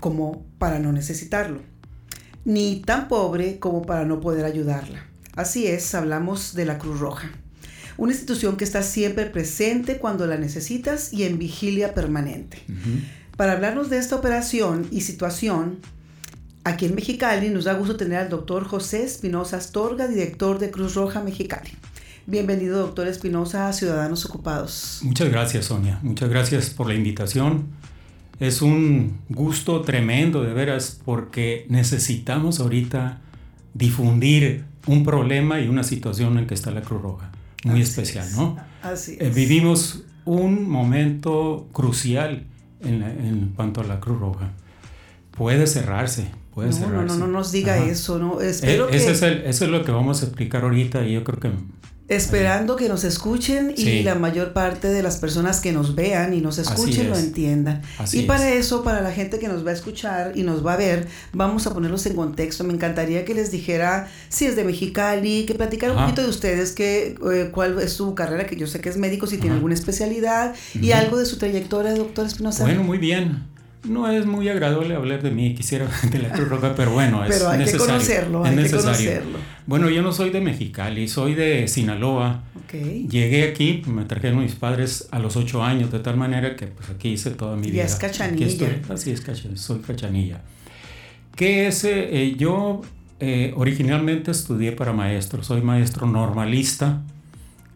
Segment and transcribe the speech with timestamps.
[0.00, 1.60] como para no necesitarlo,
[2.44, 5.06] ni tan pobre como para no poder ayudarla.
[5.36, 7.30] Así es, hablamos de la Cruz Roja,
[7.96, 12.62] una institución que está siempre presente cuando la necesitas y en vigilia permanente.
[13.36, 15.78] Para hablarnos de esta operación y situación,
[16.62, 20.94] Aquí en Mexicali nos da gusto tener al doctor José Espinosa Astorga, director de Cruz
[20.94, 21.70] Roja Mexicali.
[22.26, 25.00] Bienvenido, doctor Espinosa, a Ciudadanos Ocupados.
[25.02, 25.98] Muchas gracias, Sonia.
[26.02, 27.68] Muchas gracias por la invitación.
[28.40, 33.18] Es un gusto tremendo, de veras, porque necesitamos ahorita
[33.74, 37.30] difundir un problema y una situación en que está la Cruz Roja.
[37.64, 38.36] Muy Así especial, es.
[38.36, 38.56] ¿no?
[38.82, 39.34] Así Eh, es.
[39.34, 42.44] vivimos un momento crucial
[42.82, 44.52] en, la- en cuanto a la Cruz Roja.
[45.32, 47.18] Puede cerrarse, puede no, no, cerrarse.
[47.18, 47.84] no, no nos diga Ajá.
[47.86, 48.40] eso, ¿no?
[48.40, 51.12] Eh, Espero que, ese es el- eso es lo que vamos a explicar ahorita y
[51.12, 51.50] yo creo que
[52.10, 54.02] esperando que nos escuchen y Sí.
[54.02, 57.82] la mayor parte de las personas que nos vean y nos escuchen lo entiendan.
[57.98, 58.66] Así y para es.
[58.66, 61.66] eso, para la gente que nos va a escuchar y nos va a ver, vamos
[61.68, 62.64] a ponerlos en contexto.
[62.64, 66.72] Me encantaría que les dijera si es de Mexicali, que platicara un poquito de ustedes,
[66.72, 69.74] que, eh, cuál es su carrera, que yo sé que es médico, si tiene alguna
[69.74, 72.64] especialidad y algo de su trayectoria, doctor Espinosa.
[72.64, 73.49] Bueno, muy bien.
[73.84, 77.30] No es muy agradable hablar de mí, quisiera de la Cruz Roja, pero bueno, es
[77.30, 77.86] Pero hay que necesario.
[77.94, 78.92] conocerlo, es hay que necesario.
[79.10, 79.38] conocerlo.
[79.66, 82.42] Bueno, yo no soy de Mexicali, soy de Sinaloa.
[82.56, 82.74] Ok.
[83.08, 86.90] Llegué aquí, me trajeron mis padres a los ocho años, de tal manera que pues
[86.90, 87.84] aquí hice toda mi Ya vida.
[87.84, 88.46] es Aquí cachanilla.
[88.46, 88.68] estoy.
[88.90, 89.22] Así es,
[89.54, 90.42] soy cachanilla.
[91.34, 92.82] Que ese, eh, yo
[93.18, 97.00] eh, originalmente estudié para maestro, soy maestro normalista,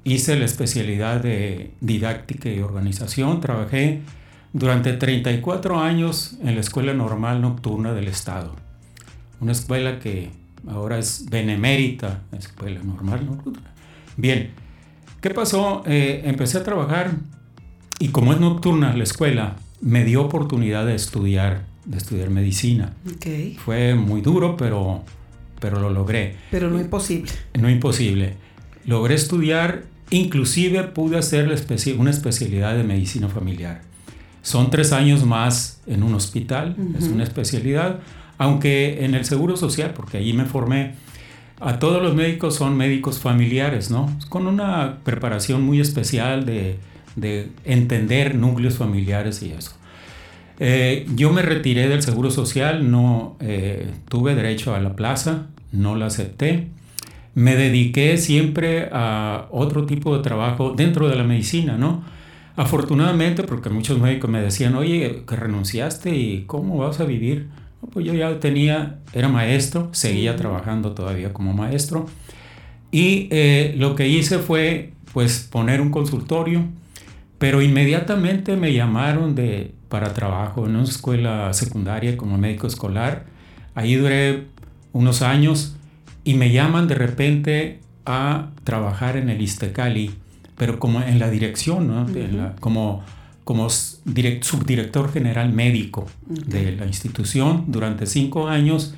[0.04, 4.00] hice la especialidad de didáctica y organización, trabajé
[4.54, 8.54] durante 34 años en la Escuela Normal Nocturna del Estado,
[9.40, 10.30] una escuela que
[10.68, 13.74] ahora es benemérita, Escuela Normal Nocturna.
[14.16, 14.52] Bien,
[15.20, 15.82] ¿qué pasó?
[15.86, 17.10] Eh, empecé a trabajar
[17.98, 22.94] y como es nocturna la escuela, me dio oportunidad de estudiar, de estudiar medicina.
[23.12, 23.58] Ok.
[23.58, 25.02] Fue muy duro, pero,
[25.60, 26.36] pero lo logré.
[26.52, 27.30] Pero no imposible.
[27.54, 28.36] No imposible.
[28.86, 31.52] Logré estudiar, inclusive pude hacer
[31.98, 33.82] una especialidad de medicina familiar.
[34.44, 37.14] Son tres años más en un hospital, es Ujú.
[37.14, 38.00] una especialidad,
[38.36, 40.92] aunque en el Seguro Social, porque allí me formé,
[41.60, 44.14] a todos los médicos son médicos familiares, ¿no?
[44.28, 46.76] Con una preparación muy especial de,
[47.16, 49.72] de entender núcleos familiares y eso.
[50.60, 55.96] Eh, yo me retiré del Seguro Social, no eh, tuve derecho a la plaza, no
[55.96, 56.68] la acepté.
[57.34, 62.04] Me dediqué siempre a otro tipo de trabajo dentro de la medicina, ¿no?
[62.56, 67.48] Afortunadamente, porque muchos médicos me decían, oye, que renunciaste y cómo vas a vivir.
[67.82, 72.06] No, pues yo ya tenía, era maestro, seguía trabajando todavía como maestro.
[72.92, 76.64] Y eh, lo que hice fue, pues, poner un consultorio,
[77.38, 83.24] pero inmediatamente me llamaron de, para trabajo en una escuela secundaria como médico escolar.
[83.74, 84.44] Ahí duré
[84.92, 85.74] unos años
[86.22, 90.12] y me llaman de repente a trabajar en el Istecali,
[90.56, 92.04] pero como en la dirección, ¿no?
[92.06, 92.36] De Ujú.
[92.36, 93.02] la- como
[93.44, 98.94] como direct- subdirector general médico de la institución durante cinco años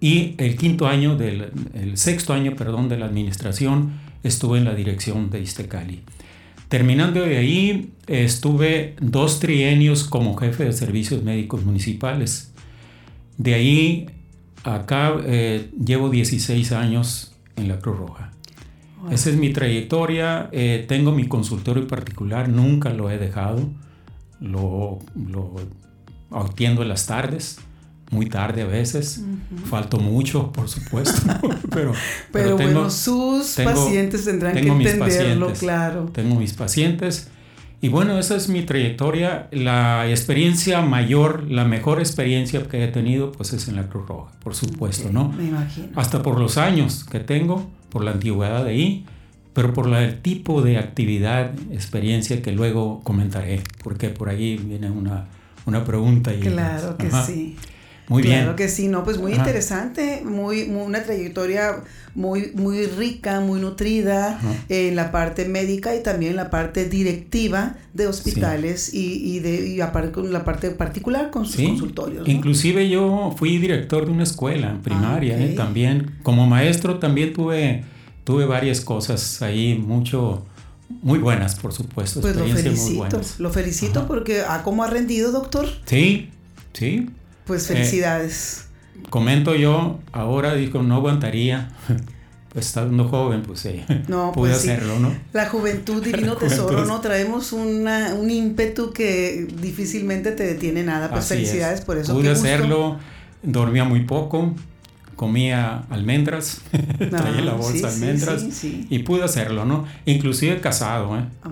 [0.00, 3.92] y el quinto año del el sexto año perdón de la administración
[4.24, 6.00] estuve en la dirección de Istecali
[6.68, 12.50] terminando de ahí estuve dos trienios como jefe de servicios médicos municipales
[13.38, 14.06] de ahí
[14.64, 18.32] acá eh, llevo 16 años en la Cruz Roja
[19.10, 20.48] Esa es mi trayectoria.
[20.52, 23.68] eh, tengo mi consultorio particular, nunca lo he dejado.
[24.40, 25.54] Lo, lo
[26.30, 27.58] atiendo en las tardes,
[28.10, 29.18] muy tarde a veces.
[29.22, 29.66] Ujú.
[29.66, 31.20] Falto mucho, por supuesto.
[31.70, 31.92] pero,
[32.32, 35.58] Pero, tengo- bueno, sus tengo- pacientes tendrán que tengo mis entenderlo, pacientes.
[35.60, 36.04] claro.
[36.12, 37.28] tengo mis pacientes.
[37.80, 39.48] Y bueno, esa es mi trayectoria.
[39.52, 44.32] La experiencia mayor, la mejor experiencia que he tenido, pues es en la Cruz Roja,
[44.42, 45.28] por supuesto, ¿no?
[45.28, 45.88] Me imagino.
[45.94, 49.06] hasta por los años que tengo, por la antigüedad de ahí,
[49.52, 55.26] pero por el tipo de actividad, experiencia que luego comentaré, porque por ahí viene una,
[55.64, 56.34] una pregunta.
[56.34, 57.56] Y claro que sí.
[58.08, 58.40] Muy bien.
[58.40, 61.82] Claro que sí, no, pues muy interesante, muy, una trayectoria
[62.14, 67.76] muy, muy rica, muy nutrida en la parte médica y también en la parte directiva
[67.92, 72.28] de hospitales y, y, de y aparte con la parte particular con sus consultorios.
[72.28, 75.54] Inclusive yo fui director de una escuela en primaria, ¿eh?
[75.56, 77.84] también como maestro también tuve,
[78.24, 80.44] tuve varias cosas ahí, mucho
[81.02, 82.20] muy buenas, por supuesto.
[82.20, 85.66] Pues lo felicito, lo felicito porque a cómo ha rendido, doctor.
[85.86, 86.30] Sí,
[86.72, 87.08] sí.
[87.46, 88.66] Pues eh, felicidades.
[89.10, 91.70] comento yo, ahora digo, no aguantaría.
[92.54, 95.12] Pues estando joven, pues sí, no, pude pues hacerlo, ¿no?
[95.32, 97.00] La juventud, divino tesoro, ¿no?
[97.00, 101.10] Traemos una, un ímpetu que difícilmente te detiene nada.
[101.10, 102.14] Pues felicidades por eso.
[102.14, 103.00] Pude hacerlo,
[103.42, 104.54] dormía muy poco,
[105.16, 106.62] comía almendras,
[107.10, 109.84] traía la bolsa de almendras y pude hacerlo, ¿no?
[110.06, 111.24] Inclusive casado, ¿eh?
[111.42, 111.50] Ah,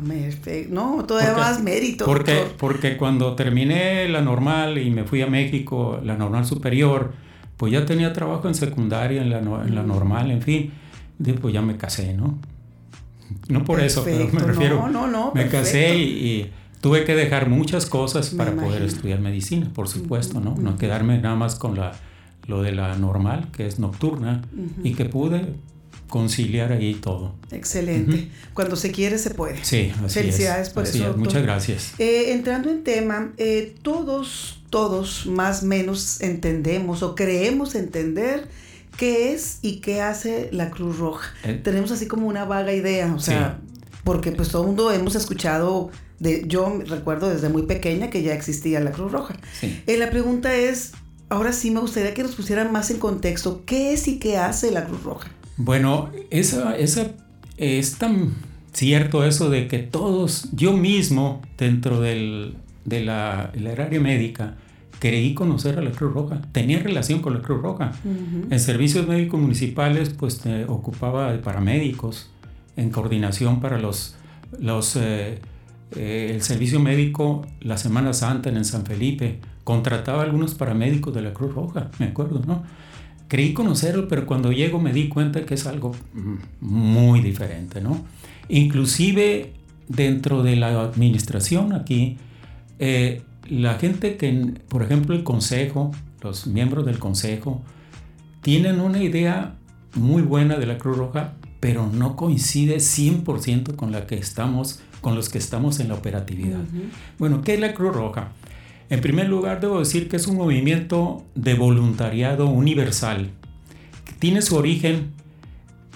[0.70, 2.04] no, todavía más mérito.
[2.04, 7.12] Porque, porque cuando terminé la normal y me fui a México, la normal superior,
[7.56, 10.72] pues ya tenía trabajo en secundaria, en la, en la normal, en fin,
[11.40, 12.38] pues ya me casé, ¿no?
[13.48, 16.50] No por eso, pero me refiero, no, no, no, me casé y,
[16.80, 20.56] tuve que dejar muchas cosas para poder estudiar medicina, por supuesto, ¿no?
[20.56, 21.92] No quedarme nada más con la
[22.46, 24.42] lo de la normal, que es nocturna,
[24.82, 25.54] y que pude
[26.12, 27.34] conciliar ahí todo.
[27.50, 28.28] Excelente.
[28.52, 29.64] Cuando se quiere, se puede.
[29.64, 31.16] Sí, así Felicidades por eso.
[31.16, 31.94] Muchas gracias.
[31.98, 38.46] Eh, entrando en tema, eh, todos, todos más o menos entendemos o creemos entender
[38.98, 41.32] qué es y qué hace la Cruz Roja.
[41.44, 41.60] Eh.
[41.64, 43.58] Tenemos así como una vaga idea, o sea,
[44.04, 48.34] porque pues todo el mundo hemos escuchado de, yo recuerdo desde muy pequeña que ya
[48.34, 49.34] existía la Cruz Roja.
[49.58, 49.82] Sí.
[49.86, 50.92] la pregunta es,
[51.32, 54.70] ahora sí me gustaría que nos pusieran más en contexto qué es y qué hace
[54.70, 55.30] la Cruz Roja.
[55.56, 57.12] Bueno, esa, esa,
[57.56, 58.34] es tan
[58.72, 64.56] cierto eso de que todos, yo mismo dentro del, de la, área médica,
[64.98, 67.92] creí conocer a la Cruz Roja, tenía relación con la Cruz Roja.
[68.50, 72.30] En servicios médicos municipales, pues ocupaba de paramédicos,
[72.76, 74.16] en coordinación para los,
[74.58, 75.40] los eh,
[75.96, 81.22] eh, el servicio médico la Semana Santa en San Felipe, contrataba a algunos paramédicos de
[81.22, 82.64] la Cruz Roja, me acuerdo, ¿no?
[83.28, 85.94] Creí conocerlo, pero cuando llego me di cuenta que es algo
[86.60, 88.04] muy diferente, ¿no?
[88.48, 89.52] Inclusive
[89.88, 92.18] dentro de la administración aquí,
[92.78, 95.92] eh, la gente que, por ejemplo, el consejo,
[96.22, 97.62] los miembros del consejo,
[98.42, 99.54] tienen una idea
[99.94, 105.14] muy buena de la Cruz Roja, pero no coincide 100% con la que estamos, con
[105.14, 106.60] los que estamos en la operatividad.
[107.18, 108.32] Bueno, ¿qué es la Cruz Roja?
[108.88, 113.28] En primer lugar, debo decir que es un movimiento de voluntariado universal
[114.04, 115.10] que tiene su origen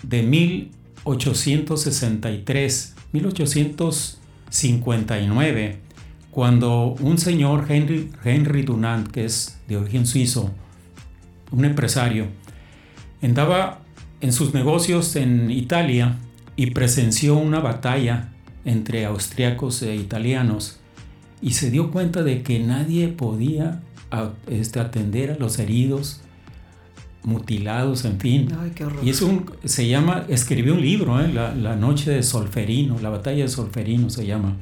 [0.02, 5.78] de 1863, 1859,
[6.30, 10.52] cuando un señor Henry, Henry Dunant, que es de origen suizo,
[11.50, 12.28] un empresario,
[13.22, 13.80] andaba
[14.20, 16.18] en sus negocios en Italia
[16.56, 18.32] y presenció una batalla
[18.66, 20.80] entre austriacos e italianos
[21.40, 23.80] y se dio cuenta de que nadie podía
[24.48, 26.20] este, atender a los heridos,
[27.22, 28.48] mutilados, en fin.
[28.60, 29.04] Ay, qué horror.
[29.04, 31.32] Y es un, se llama, escribió un libro, ¿eh?
[31.32, 34.56] la, la, noche de Solferino, la batalla de Solferino se llama.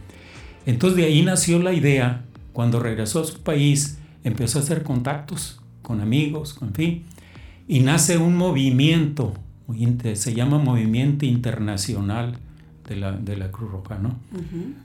[0.67, 5.61] Entonces de ahí nació la idea, cuando regresó a su país, empezó a hacer contactos
[5.83, 7.03] con amigos, en fin,
[7.69, 9.35] y nace un movimiento,
[10.15, 12.39] se llama Movimiento Internacional
[12.89, 14.19] de la, de la Cruz Roja, ¿no?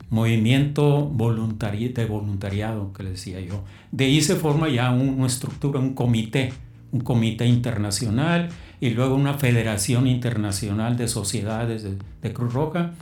[0.09, 3.63] Movimiento voluntari de voluntariado, que le decía yo.
[3.91, 6.53] De ahí se forma ya una estructura, un comité,
[6.91, 8.49] un comité internacional
[8.81, 12.93] y luego una federación internacional de sociedades de, Cruz Roja.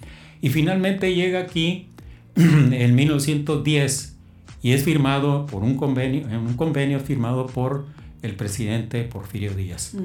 [0.41, 1.89] Y finalmente llega aquí
[2.35, 4.15] en 1910
[4.63, 7.85] y es firmado por un convenio, un convenio firmado por
[8.23, 9.95] el presidente Porfirio Díaz.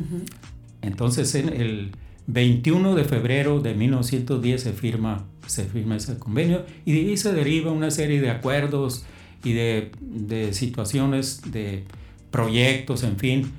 [0.82, 1.92] Entonces, en el
[2.26, 7.32] 21 de febrero de 1910 se firma, se firma ese convenio y de ahí se
[7.32, 9.04] deriva una serie de acuerdos
[9.44, 11.84] y de, de situaciones, de
[12.30, 13.52] proyectos, en fin,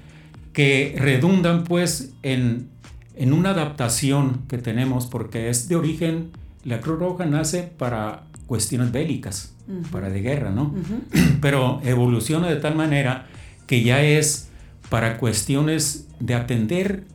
[0.53, 2.69] que redundan pues en,
[3.15, 6.31] en, una adaptación que tenemos porque es de origen,
[6.63, 9.53] la Cruz Roja nace para cuestiones bélicas,
[9.91, 10.73] para de guerra, ¿no?
[11.41, 13.27] Pero evoluciona de tal manera
[13.67, 14.49] que ya es
[14.89, 17.05] para cuestiones de atender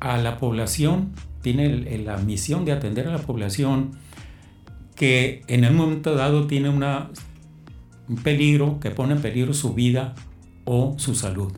[0.00, 1.12] a la población,
[1.42, 3.92] tiene la misión de atender a la población
[4.94, 7.10] que en el momento dado tiene una,
[8.08, 10.14] un peligro, que pone en peligro su vida
[10.64, 11.52] o su salud.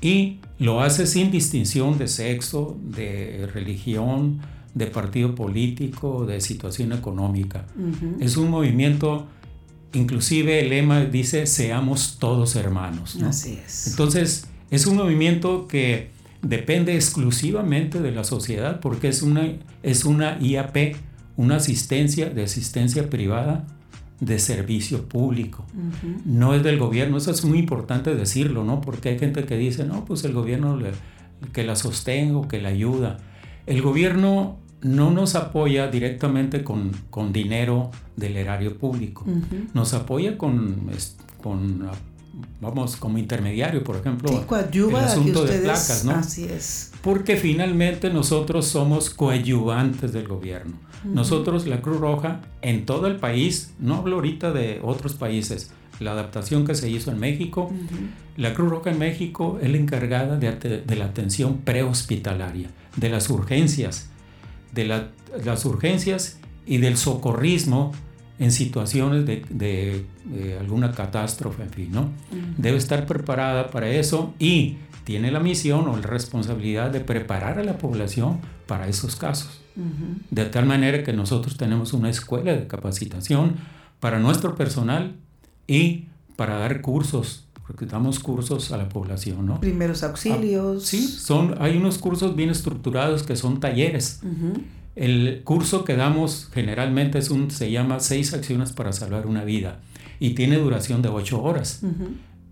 [0.00, 4.40] Y lo hace sin distinción de sexo, de religión,
[4.74, 7.66] de partido político, de situación económica.
[8.18, 9.26] Es un movimiento,
[9.92, 13.16] inclusive el lema dice, seamos todos hermanos.
[13.22, 13.88] Así es.
[13.88, 16.10] Entonces, es un movimiento que
[16.42, 19.48] depende exclusivamente de la sociedad porque es una,
[19.82, 20.96] es una IAP,
[21.36, 23.66] una asistencia de asistencia privada
[24.20, 25.64] de servicio público.
[26.24, 28.80] No es del gobierno, eso es muy importante decirlo, ¿no?
[28.80, 30.78] Porque hay gente que dice, no, pues el gobierno
[31.52, 33.18] que la sostenga que la ayuda.
[33.66, 39.24] El gobierno no nos apoya directamente con, con dinero del erario público,
[39.74, 40.88] nos apoya con,
[41.42, 41.88] con,
[42.60, 46.12] vamos, como intermediario, por ejemplo, el asunto de placas, ¿no?
[46.12, 46.92] Así es.
[47.02, 50.74] Porque finalmente nosotros somos coadyuvantes del gobierno.
[51.04, 56.12] Nosotros, la Cruz Roja, en todo el país, no hablo ahorita de otros países, la
[56.12, 57.72] adaptación que se hizo en México,
[58.36, 64.10] la Cruz Roja en México es la encargada de, la atención prehospitalaria, de las urgencias,
[64.72, 67.92] de las urgencias y del socorrismo
[68.42, 70.04] en situaciones de,
[70.58, 72.10] alguna catástrofe, en fin, ¿no?
[72.56, 77.64] Debe estar preparada para eso y tiene la misión o la responsabilidad de preparar a
[77.64, 79.60] la población para esos casos.
[80.30, 83.56] De tal manera que nosotros tenemos una escuela de capacitación
[84.00, 85.14] para nuestro personal
[85.68, 89.60] y para dar cursos, porque damos cursos a la población, ¿no?
[89.60, 90.82] Primeros auxilios.
[90.82, 94.20] Ah, sí, son, hay unos cursos bien estructurados que son talleres.
[94.94, 99.80] El curso que damos generalmente es un, se llama Seis acciones para salvar una vida
[100.20, 101.80] y tiene duración de ocho horas.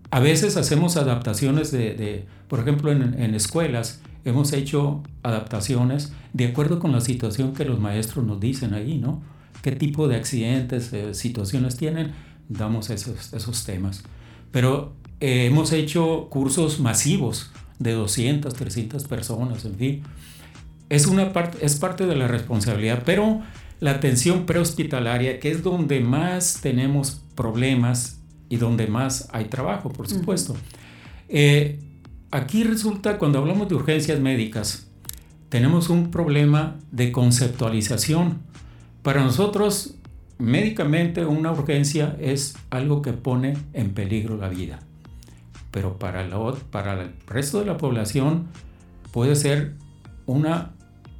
[0.09, 6.91] A veces hacemos adaptaciones de, por ejemplo, en, escuelas hemos hecho adaptaciones de acuerdo con
[6.91, 9.21] la situación que los maestros nos dicen ahí, ¿no?
[9.61, 12.11] ¿Qué tipo de accidentes, eh, situaciones tienen?
[12.49, 14.03] Damos esos, esos temas.
[14.51, 20.03] Pero eh, hemos hecho cursos masivos de 200, 300 personas, en fin
[20.91, 23.41] es, una parte, es parte de la responsabilidad, pero
[23.79, 28.19] la atención prehospitalaria, que es donde más tenemos problemas
[28.49, 30.53] y donde más hay trabajo, por supuesto.
[31.29, 31.79] Eh,
[32.29, 34.87] aquí resulta, cuando hablamos de urgencias médicas,
[35.47, 38.39] tenemos un problema de conceptualización.
[39.01, 39.95] Para nosotros,
[40.39, 44.79] médicamente, una urgencia es algo que pone en peligro la vida.
[45.71, 46.29] Pero para,
[46.69, 48.47] para el resto de la población
[49.13, 49.75] puede ser
[50.25, 50.73] una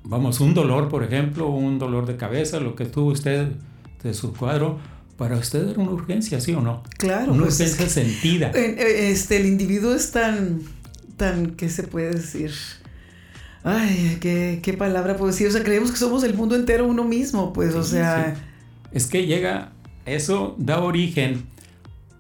[0.03, 3.51] vamos, un dolor, por ejemplo, un dolor de cabeza, lo que tuvo usted
[4.03, 4.79] de su cuadro,
[5.17, 6.83] para usted era una urgencia, ¿sí o no?
[6.97, 7.33] Claro.
[7.33, 8.51] Una pues urgencia sentida.
[8.55, 10.61] Eh, este, el individuo es tan,
[11.17, 12.51] tan, ¿qué se puede decir?
[13.63, 15.47] Ay, ¿qué, qué palabra puedo decir?
[15.47, 18.35] O sea, creemos que somos el mundo entero uno mismo, pues, o sea...
[18.91, 19.71] Es que llega,
[20.05, 21.43] eso da origen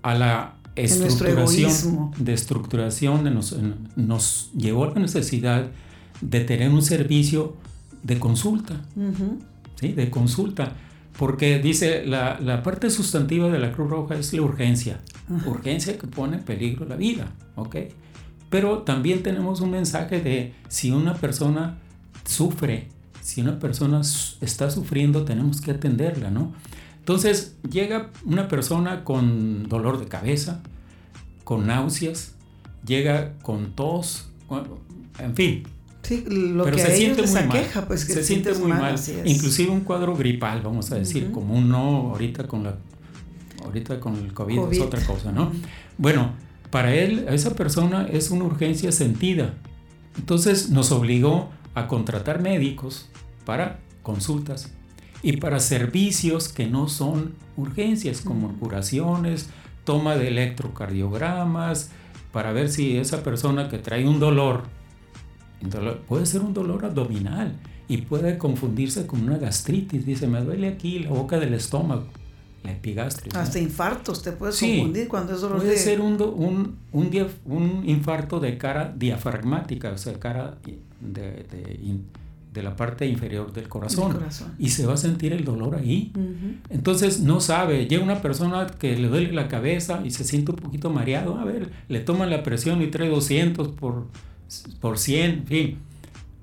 [0.03, 3.55] a la estructuración, de estructuración, de nos,
[3.95, 5.71] nos llevó a la necesidad
[6.21, 7.55] de tener un servicio
[8.03, 8.81] de consulta,
[9.79, 9.93] ¿sí?
[9.93, 10.73] De consulta.
[11.17, 15.01] Porque dice, la, la, parte sustantiva de la Cruz Roja es la urgencia.
[15.45, 17.75] Urgencia que pone en peligro la vida, ¿ok?
[18.49, 21.79] Pero también tenemos un mensaje de si una persona
[22.25, 22.89] sufre,
[23.21, 24.01] si una persona
[24.41, 26.53] está sufriendo, tenemos que atenderla, ¿no?
[26.99, 30.61] Entonces llega una persona con dolor de cabeza,
[31.43, 32.35] con náuseas,
[32.85, 34.29] llega con tos,
[35.17, 35.63] en fin,
[36.11, 38.99] Sí, lo que se siente muy aqueja, pues que se siente muy mal.
[39.23, 42.75] Inclusive un cuadro gripal, vamos a decir, como un no ahorita con la
[43.63, 45.53] ahorita con el COVID, es otra cosa, ¿no?
[45.97, 46.33] Bueno,
[46.69, 49.53] para él, a esa persona es una urgencia sentida.
[50.17, 53.07] Entonces nos obligó a contratar médicos
[53.45, 54.73] para consultas
[55.23, 59.49] y para servicios que no son urgencias, como curaciones,
[59.85, 61.91] toma de electrocardiogramas,
[62.33, 64.80] para ver si esa persona que trae un dolor
[66.07, 67.55] puede ser un dolor abdominal
[67.87, 70.05] y puede confundirse con una gastritis.
[70.05, 72.05] Dice, me duele aquí la boca del estómago,
[72.63, 73.35] la epigastris.
[73.35, 78.39] Hasta infartos te puedes confundir cuando es dolor puede ser un, un, un, un, infarto
[78.39, 80.57] de cara diafragmática, o sea, cara
[81.01, 81.45] de,
[82.53, 84.19] de, la parte inferior del corazón,
[84.57, 86.13] Y se va a sentir el dolor ahí.
[86.69, 87.87] Entonces no sabe.
[87.87, 91.37] Llega una persona que le duele la cabeza y se siente un poquito mareado.
[91.37, 94.07] A ver, le toman la presión y trae 200 por
[94.79, 95.77] por 100, en fin.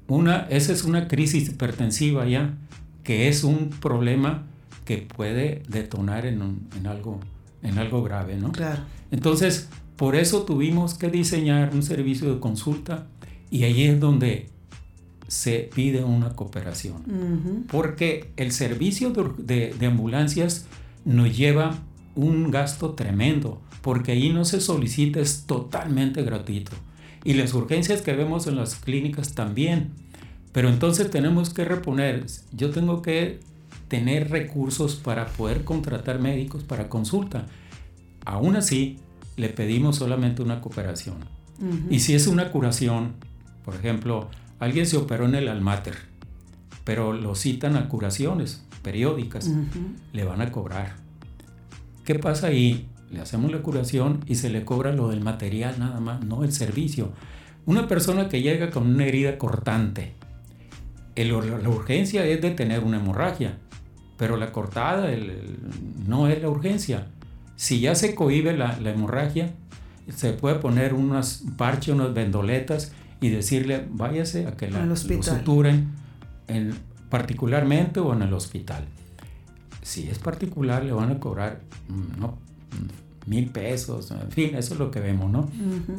[0.06, 2.54] Una, esa es una crisis hipertensiva ya,
[3.04, 4.44] que es un problema
[4.84, 7.20] que puede detonar en, en, algo,
[7.62, 8.52] en algo grave, ¿no?
[8.52, 8.82] Claro.
[9.10, 13.06] Entonces, por eso tuvimos que diseñar un servicio de consulta
[13.50, 14.48] y ahí es donde
[15.28, 17.66] se pide una cooperación.
[17.70, 20.66] Porque el servicio de, de, ambulancias
[21.04, 21.78] nos lleva
[22.14, 26.72] un gasto tremendo, porque ahí no se solicita, es totalmente gratuito.
[27.28, 29.90] Y las urgencias que vemos en las clínicas también.
[30.50, 33.40] Pero entonces tenemos que reponer, yo tengo que
[33.88, 37.44] tener recursos para poder contratar médicos para consulta.
[38.24, 38.96] Aún así,
[39.36, 41.16] le pedimos solamente una cooperación.
[41.90, 43.16] Y si es una curación,
[43.62, 45.96] por ejemplo, alguien se operó en el almater,
[46.84, 49.50] pero lo citan a curaciones periódicas,
[50.14, 50.96] le van a cobrar.
[52.06, 52.88] ¿Qué pasa ahí?
[53.10, 56.52] Le hacemos la curación y se le cobra lo del material nada más, no el
[56.52, 57.12] servicio.
[57.66, 60.14] Una persona que llega con una herida cortante,
[61.24, 63.58] la urgencia es de tener una hemorragia,
[64.16, 65.08] pero la cortada
[66.06, 67.08] no es la urgencia.
[67.56, 69.52] Si ya se cohibe la, hemorragia,
[70.14, 75.88] se puede poner unas parches, unas vendoletas y decirle váyase a que la lo suturen
[76.46, 76.74] en,
[77.10, 78.84] particularmente o en el hospital.
[79.82, 82.47] Si es particular le van a cobrar no, mm,
[83.26, 85.48] mil pesos, en fin, eso es lo que vemos, ¿no?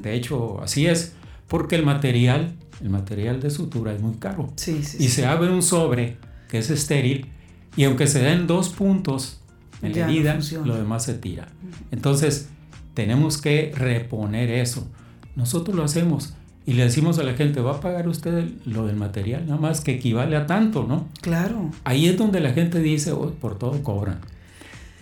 [0.01, 1.13] De hecho, así es,
[1.47, 4.51] porque el material, el material de sutura es muy caro.
[4.55, 7.27] Sí, y se abre un sobre que es estéril
[7.75, 9.39] y aunque se den dos puntos
[9.81, 11.47] en la herida, lo demás se tira.
[11.91, 12.49] Entonces,
[12.93, 14.87] tenemos que reponer eso.
[15.35, 16.33] Nosotros lo hacemos
[16.65, 19.81] y le decimos a la gente, va a pagar usted lo del material, nada más
[19.81, 21.07] que equivale a tanto, ¿no?
[21.21, 21.71] Claro.
[21.83, 24.19] Ahí es donde la gente dice, oh, por todo cobran.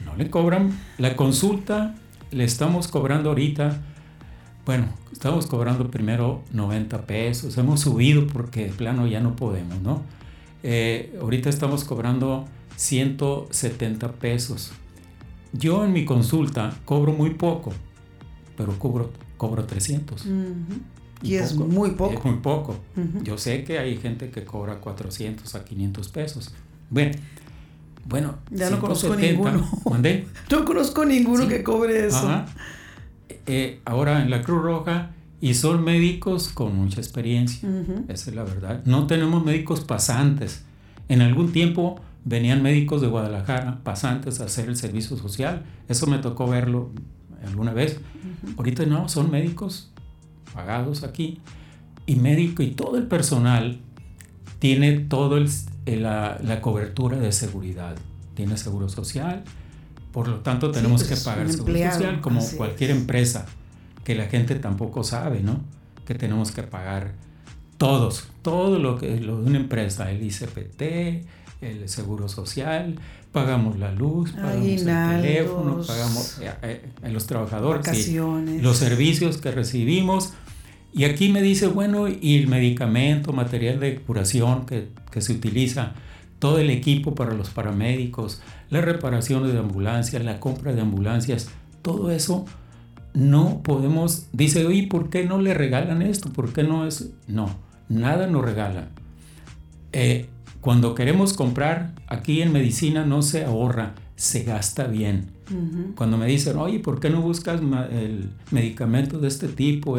[0.06, 0.78] No le cobran.
[0.98, 1.96] La consulta
[2.32, 3.82] le estamos cobrando ahorita,
[4.66, 10.02] bueno, estamos cobrando primero 90 pesos, hemos subido porque de plano ya no podemos, ¿no?
[10.64, 14.72] Eh, ahorita estamos cobrando 170 pesos.
[15.54, 17.72] Yo en mi consulta cobro muy poco,
[18.58, 20.26] pero cobro, cobro 300.
[21.24, 22.14] Y, es muy poco.
[22.14, 22.76] Es muy poco.
[23.24, 26.54] Yo sé que hay gente que cobra 400 a 500 pesos.
[26.90, 27.14] Bueno,
[28.08, 28.40] bueno.
[28.52, 29.70] Ya no conozco ninguno.
[30.52, 32.46] No conozco ninguno que cobre eso.
[33.46, 37.68] Eh, ahora en la Cruz Roja y son médicos con mucha experiencia.
[38.08, 38.82] Esa es la verdad.
[38.86, 40.64] No tenemos médicos pasantes.
[41.10, 45.64] En algún tiempo venían médicos de Guadalajara, pasantes, a hacer el servicio social.
[45.88, 46.92] Eso me tocó verlo
[47.46, 48.00] alguna vez.
[48.58, 49.92] Ahorita no, son médicos
[50.54, 51.40] pagados aquí.
[52.06, 53.80] Y médico y todo el personal
[54.60, 55.50] tiene todo el,
[55.96, 57.96] la, la, cobertura de seguridad.
[58.34, 59.44] Tiene seguro social.
[60.12, 63.46] Por lo tanto, tenemos que pues, pagar seguro social como cualquier empresa,
[64.04, 65.62] que la gente tampoco sabe, ¿no?
[66.06, 67.14] Que tenemos que pagar
[67.78, 70.82] todos, todo lo que lo de una empresa, el ICPT,
[71.62, 73.00] el seguro social,
[73.32, 78.10] pagamos la luz, pagamos el teléfono, pagamos eh, eh, los trabajadores,
[78.62, 80.34] los servicios que recibimos.
[80.98, 85.94] Y aquí me dice, bueno, y el medicamento, material de curación que, que se utiliza,
[86.40, 91.50] todo el equipo para los paramédicos, las reparaciones de ambulancias, la compra de ambulancias,
[91.84, 92.46] todo eso
[93.14, 96.34] no podemos, dice, oye, ¿por qué no le regalan esto?
[96.34, 97.12] ¿Por qué no es?
[97.28, 97.56] No,
[97.90, 98.90] nada nos regalan.
[99.94, 100.28] Eh,
[100.62, 105.32] cuando queremos comprar, aquí en medicina no se ahorra, se gasta bien.
[105.96, 109.98] Cuando me dicen, oye, ¿por qué no buscas el medicamento de este tipo?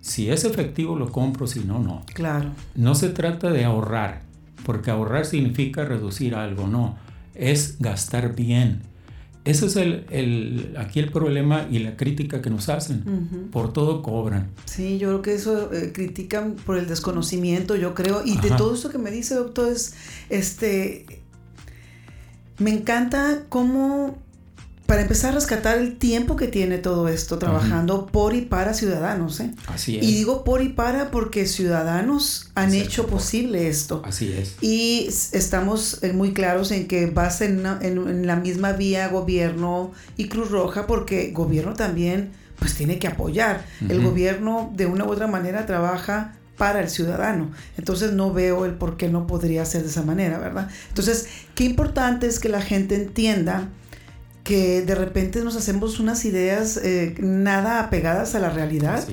[0.00, 2.04] Si es efectivo lo compro, si no, no.
[2.14, 2.50] Claro.
[2.74, 4.22] No se trata de ahorrar,
[4.64, 6.96] porque ahorrar significa reducir algo, no.
[7.34, 8.82] Es gastar bien.
[9.44, 13.48] Ese es el, aquí el problema y la crítica que nos hacen.
[13.50, 14.50] Por todo cobran.
[14.66, 18.22] Sí, yo creo que eso eh, critican por el desconocimiento, yo creo.
[18.24, 19.94] Y de todo esto que me dice, doctor, es,
[20.28, 21.22] este,
[22.58, 24.18] me encanta cómo
[24.88, 29.38] para empezar a rescatar el tiempo que tiene todo esto trabajando por y para ciudadanos.
[29.40, 29.50] ¿eh?
[29.66, 30.02] Así es.
[30.02, 34.00] Y digo por y para porque ciudadanos han hecho posible esto.
[34.06, 34.56] Así es.
[34.62, 40.28] Y estamos eh, muy claros en que vas en, en, la misma vía gobierno y
[40.28, 43.66] Cruz Roja porque gobierno también pues tiene que apoyar.
[43.90, 47.50] El gobierno de una u otra manera trabaja para el ciudadano.
[47.76, 50.70] Entonces no veo el por qué no podría ser de esa manera, ¿verdad?
[50.88, 53.68] Entonces, qué importante es que la gente entienda
[54.48, 59.06] que de repente nos hacemos unas ideas eh, nada apegadas a la realidad.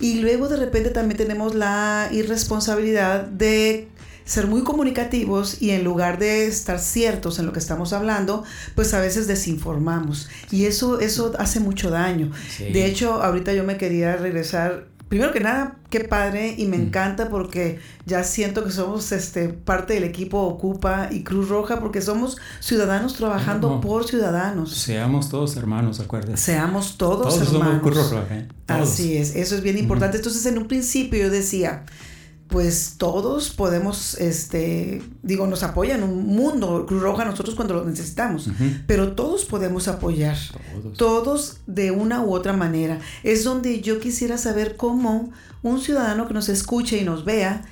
[0.00, 3.86] Y luego de repente también tenemos la irresponsabilidad de
[4.24, 8.42] ser muy comunicativos y en lugar de estar ciertos en lo que estamos hablando,
[8.74, 10.28] pues a veces desinformamos.
[10.50, 12.32] Y eso eso hace mucho daño.
[12.58, 16.82] De hecho, ahorita yo me quería regresar primero que nada, qué padre y me mm.
[16.82, 22.00] encanta porque ya siento que somos este, parte del equipo Ocupa y Cruz Roja porque
[22.00, 24.72] somos ciudadanos trabajando por ciudadanos.
[24.72, 26.40] Seamos todos hermanos, acuérdense.
[26.40, 27.80] Seamos todos, todos hermanos.
[27.80, 28.48] Somos Cruz Roja, ¿eh?
[28.68, 30.16] Así es, eso es bien importante.
[30.16, 31.82] Entonces, en un principio yo decía,
[32.50, 38.50] pues todos podemos, este, digo, nos apoyan un mundo, Cruz Roja, nosotros cuando lo necesitamos,
[38.86, 40.36] pero todos podemos apoyar,
[40.96, 41.60] todos.
[41.66, 42.98] de una u otra manera.
[43.22, 45.30] Es donde yo quisiera saber cómo
[45.62, 47.62] un ciudadano que nos escuche y nos vea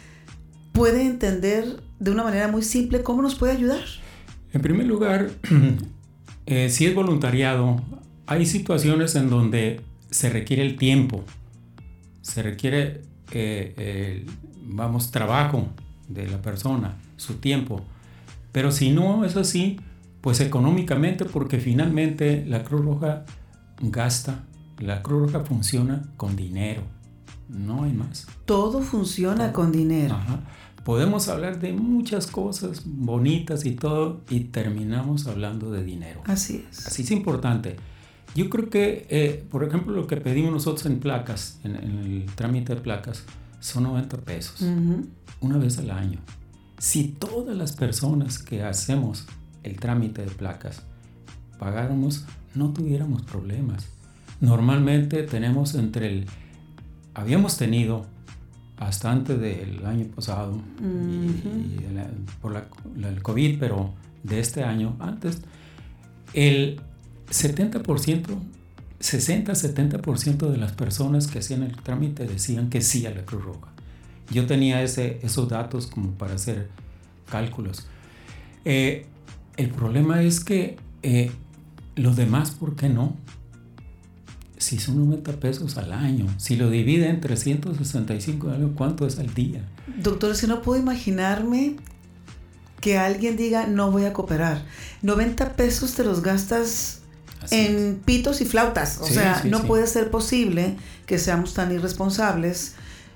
[0.72, 3.82] puede entender de una manera muy simple cómo nos puede ayudar?
[4.52, 5.30] En primer lugar,
[6.46, 7.82] eh, si es voluntariado,
[8.26, 11.24] hay situaciones en donde se requiere el tiempo,
[12.22, 14.24] se requiere, eh,
[14.68, 15.68] vamos, trabajo
[16.08, 17.82] de la persona, su tiempo.
[18.52, 19.78] Pero si no es así,
[20.20, 23.24] pues económicamente, porque finalmente la Cruz Roja
[23.80, 24.44] gasta,
[24.78, 26.82] la Cruz Roja funciona con dinero,
[27.48, 28.26] no hay más.
[28.44, 30.16] Todo funciona con dinero.
[30.84, 36.22] Podemos hablar de muchas cosas bonitas y todo y terminamos hablando de dinero.
[36.24, 36.86] Así es.
[36.86, 37.76] Así es importante.
[38.34, 42.74] Yo creo que, eh, por ejemplo, lo que pedimos nosotros en placas, en, el trámite
[42.74, 43.24] de placas,
[43.60, 44.64] son 90 pesos,
[45.40, 46.20] una vez al año.
[46.78, 49.26] Si todas las personas que hacemos
[49.62, 50.82] el trámite de placas
[51.58, 53.88] pagáramos, no tuviéramos problemas.
[54.40, 56.26] Normalmente tenemos entre el...
[57.14, 58.06] Habíamos tenido
[58.78, 60.60] hasta antes del año pasado,
[62.40, 62.68] por la,
[63.08, 65.42] el COVID, pero de este año antes,
[66.32, 66.80] el
[67.30, 68.38] 70%,
[69.00, 73.68] 60-70% de las personas que hacían el trámite decían que sí a la Cruz Roja.
[74.30, 76.68] Yo tenía ese, esos datos como para hacer
[77.30, 77.86] cálculos.
[78.64, 79.06] Eh,
[79.56, 81.30] el problema es que eh,
[81.96, 83.16] los demás, ¿por qué no?
[84.56, 89.32] Si son 90 pesos al año, si lo divide en 365 años, ¿cuánto es al
[89.32, 89.64] día?
[90.02, 91.76] Doctor, si no puedo imaginarme
[92.80, 94.64] que alguien diga no voy a cooperar.
[95.02, 97.02] 90 pesos te los gastas
[97.50, 98.98] en pitos y flautas.
[99.00, 102.74] O sea, no puede ser posible que seamos tan irresponsables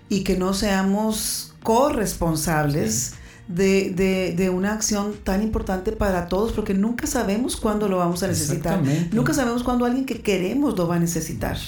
[0.08, 3.14] y que no seamos corresponsables
[3.48, 8.28] de, de, una acción tan importante para todos, porque nunca sabemos cuándo lo vamos a
[8.28, 8.80] necesitar.
[9.12, 11.58] Nunca sabemos cuándo alguien que queremos lo va a necesitar.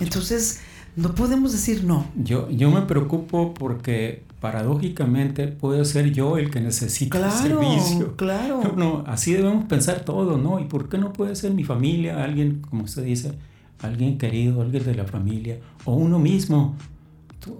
[0.00, 0.60] Entonces,
[0.96, 2.06] no podemos decir no.
[2.16, 8.16] Yo, yo me preocupo porque paradójicamente puede ser yo el que necesita el servicio.
[8.16, 8.60] Claro.
[8.76, 10.58] No, así debemos pensar todo, ¿no?
[10.58, 13.32] ¿Y por qué no puede ser mi familia, alguien, como usted dice,
[13.80, 16.76] alguien querido, alguien de la familia, o uno mismo?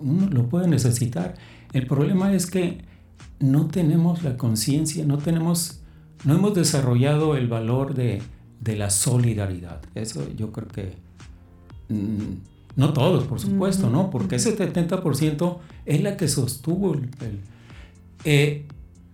[0.01, 1.35] Uno lo puede necesitar.
[1.73, 2.85] El problema es que
[3.39, 5.81] no tenemos la conciencia, no tenemos,
[6.25, 8.23] no hemos desarrollado el valor de,
[8.65, 9.81] la solidaridad.
[9.95, 10.95] Eso yo creo que,
[11.89, 14.11] mm, no todos, por supuesto, ¿no?
[14.11, 17.09] Porque ese 70% es la que sostuvo el...
[18.25, 18.67] Eh,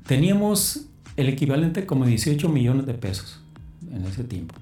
[0.06, 3.40] teníamos el equivalente como 18 millones de pesos
[3.90, 4.54] en ese tiempo.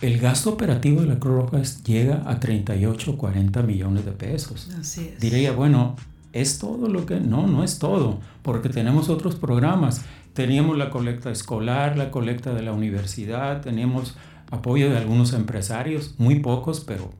[0.00, 4.68] El gasto operativo de la Cruz Roja llega a 38 o 40 millones de pesos.
[4.78, 5.20] Así es.
[5.20, 5.96] Diría, bueno,
[6.32, 7.20] ¿Es todo lo que?
[7.20, 10.04] No, no es todo, porque tenemos otros programas.
[10.34, 14.16] Teníamos la colecta escolar, la colecta de la universidad, teníamos
[14.50, 17.10] apoyo de algunos empresarios, muy pocos, pero,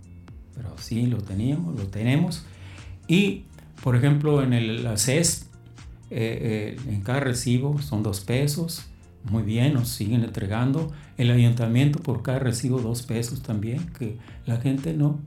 [0.59, 2.45] pero sí lo teníamos, lo tenemos.
[3.07, 3.45] Y,
[3.83, 5.47] por ejemplo, en el CES,
[6.11, 8.87] eh, eh, en cada recibo son dos pesos,
[9.25, 10.93] muy bien, nos siguen entregando.
[11.17, 15.21] El ayuntamiento por cada recibo dos pesos también, que la gente no,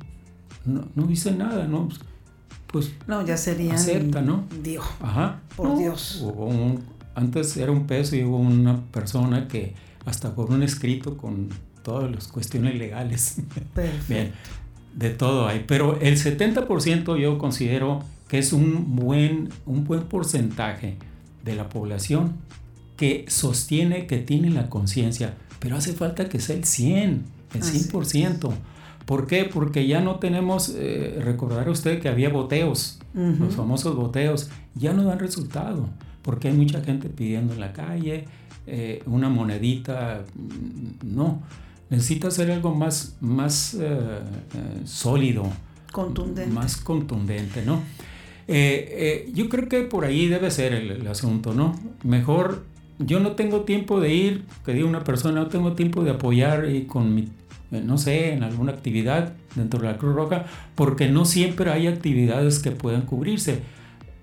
[0.66, 1.88] no, no dice nada, ¿no?
[2.68, 4.46] pues no, ya sería acepta, ¿no?
[4.64, 4.86] Dios.
[5.02, 5.42] Ajá.
[5.56, 6.26] Por Dios.
[7.16, 11.50] antes era un peso y hubo una persona que hasta por un escrito con
[11.84, 13.42] todas las cuestiones legales.
[13.76, 14.06] Perfecto.
[14.08, 14.32] Bien,
[14.96, 15.64] de todo hay.
[15.68, 20.98] Pero el 70% yo considero que es un buen, un buen porcentaje
[21.44, 22.34] de la población
[22.98, 27.24] que sostiene que tiene la conciencia, pero hace falta que sea el 100,
[27.54, 28.52] el 100%.
[29.06, 29.46] ¿Por qué?
[29.46, 35.04] Porque ya no tenemos, eh, recordar usted que había boteos, los famosos boteos, ya no
[35.04, 35.90] dan resultado,
[36.22, 38.26] porque hay mucha gente pidiendo en la calle
[38.68, 41.42] eh, una monedita, mm, no,
[41.92, 44.20] necesita ser algo más, más eh,
[44.86, 45.48] sólido,
[45.92, 46.52] contundente.
[46.52, 47.84] más contundente, ¿no?
[49.34, 51.80] yo creo que por ahí debe ser el, el asunto, ¿no?
[52.04, 52.66] Mejor
[53.00, 56.70] yo no tengo tiempo de ir, que diga una persona, no tengo tiempo de apoyar
[56.70, 57.30] y con mi
[57.72, 61.88] eh, no sé, en alguna actividad dentro de la Cruz Roja, porque no siempre hay
[61.88, 63.62] actividades que puedan cubrirse.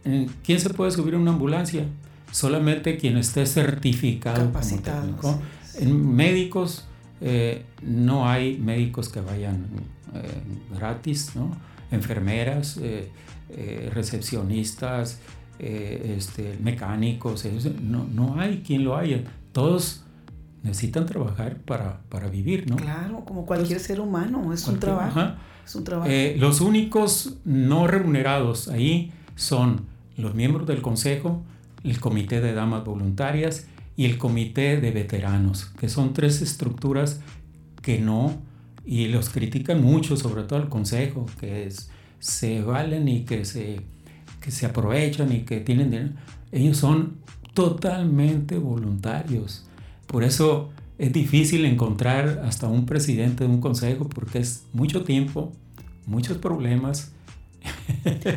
[0.04, 1.84] Eh, ¿Quién se puede subir a una ambulancia?
[2.30, 5.40] Solamente quien esté certificado como técnico.
[5.80, 6.86] En médicos,
[7.20, 9.66] eh, no hay médicos que vayan
[10.74, 11.56] gratis, ¿no?
[11.90, 12.80] Enfermeras,
[13.92, 15.20] recepcionistas,
[15.58, 17.44] este, mecánicos,
[17.82, 19.22] no, no hay quien lo haya.
[19.52, 20.04] Todos
[20.62, 22.76] necesitan trabajar para, para vivir, ¿no?
[22.76, 25.20] Claro, como cualquier ser humano, es un trabajo.
[25.64, 26.10] Es un trabajo.
[26.10, 29.82] Eh, los únicos no remunerados ahí son
[30.16, 31.42] los miembros del consejo,
[31.84, 33.66] el comité de damas voluntarias
[33.98, 37.20] y el comité de veteranos, que son tres estructuras
[37.82, 38.40] que no,
[38.86, 43.80] y los critican mucho, sobre todo el consejo, que es, se valen y que se
[44.40, 46.10] que se aprovechan y que tienen dinero.
[46.52, 47.16] Ellos son
[47.54, 49.66] totalmente voluntarios.
[50.06, 55.52] Por eso es difícil encontrar hasta un presidente de un consejo porque es mucho tiempo,
[56.06, 57.12] muchos problemas.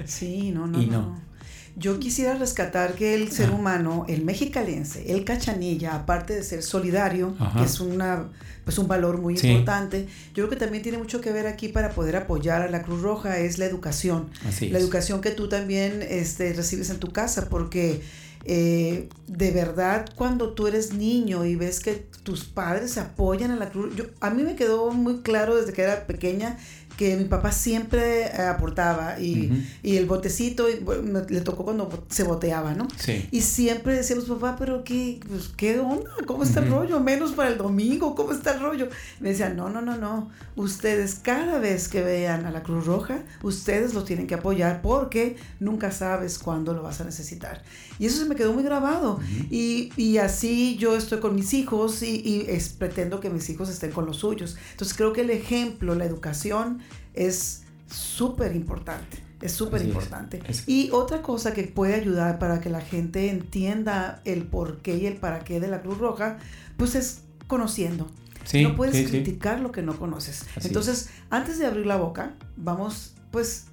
[0.05, 1.30] Sí, no, no, no.
[1.75, 7.35] Yo quisiera rescatar que el ser humano, el mexicalense, el cachanilla, aparte de ser solidario,
[7.57, 8.29] que es una,
[8.65, 11.91] pues un valor muy importante, yo creo que también tiene mucho que ver aquí para
[11.91, 14.29] poder apoyar a la Cruz Roja, es la educación.
[14.61, 18.01] la educación que tú también este, recibes en tu casa, porque
[18.43, 23.69] eh, de verdad cuando tú eres niño y ves que tus padres apoyan a la
[23.69, 26.57] Cruz, yo, a mí me quedó muy claro desde que era pequeña
[27.01, 32.75] que mi papá siempre eh, aportaba y, y el botecito le tocó cuando se boteaba,
[32.75, 32.87] ¿no?
[32.95, 33.27] Sí.
[33.31, 36.11] Y siempre decíamos, papá, pero qué, pues, ¿qué onda?
[36.27, 36.99] ¿Cómo está el rollo?
[36.99, 38.87] Menos para el domingo, ¿cómo está el rollo?
[39.19, 40.29] Me decían, no, no, no, no.
[40.55, 45.37] Ustedes cada vez que vean a la Cruz Roja, ustedes lo tienen que apoyar porque
[45.59, 47.63] nunca sabes cuándo lo vas a necesitar.
[47.97, 49.19] Y eso se me quedó muy grabado.
[49.49, 53.69] y, y, así yo estoy con mis hijos y, y es, pretendo que mis hijos
[53.69, 54.55] estén con los suyos.
[54.69, 56.79] Entonces creo que el ejemplo, la educación,
[57.13, 59.17] es súper importante.
[59.41, 60.41] Es súper importante.
[60.67, 65.07] Y otra cosa que puede ayudar para que la gente entienda el por qué y
[65.07, 66.37] el para qué de la Cruz Roja,
[66.77, 68.07] pues es conociendo.
[68.53, 70.45] no puedes criticar lo que no conoces.
[70.63, 73.65] Entonces, antes de abrir la boca, vamos pues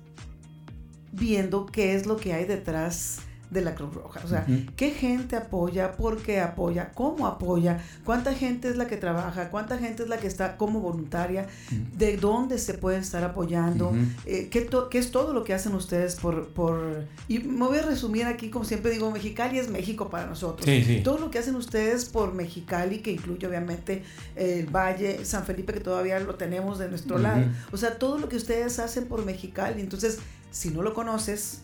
[1.13, 4.21] viendo qué es lo que hay detrás de la Cruz Roja.
[4.25, 5.93] O sea, ¿qué gente apoya?
[5.93, 6.93] ¿Por qué apoya?
[6.95, 7.83] ¿Cómo apoya?
[8.05, 9.51] ¿Cuánta gente es la que trabaja?
[9.51, 11.47] ¿Cuánta gente es la que está como voluntaria?
[11.97, 13.95] ¿De dónde se puede estar apoyando?
[14.27, 17.07] Eh, ¿qué, es todo lo que hacen ustedes por, por...
[17.29, 20.69] Y me voy a resumir aquí, como siempre digo, Mexicali es México para nosotros.
[21.03, 24.03] Todo lo que hacen ustedes por Mexicali, que incluye obviamente
[24.37, 27.47] el Valle, San Felipe, que todavía lo tenemos de nuestro lado.
[27.73, 29.81] O sea, todo lo que ustedes hacen por Mexicali.
[29.81, 30.19] Entonces,
[30.51, 31.63] si no lo conoces,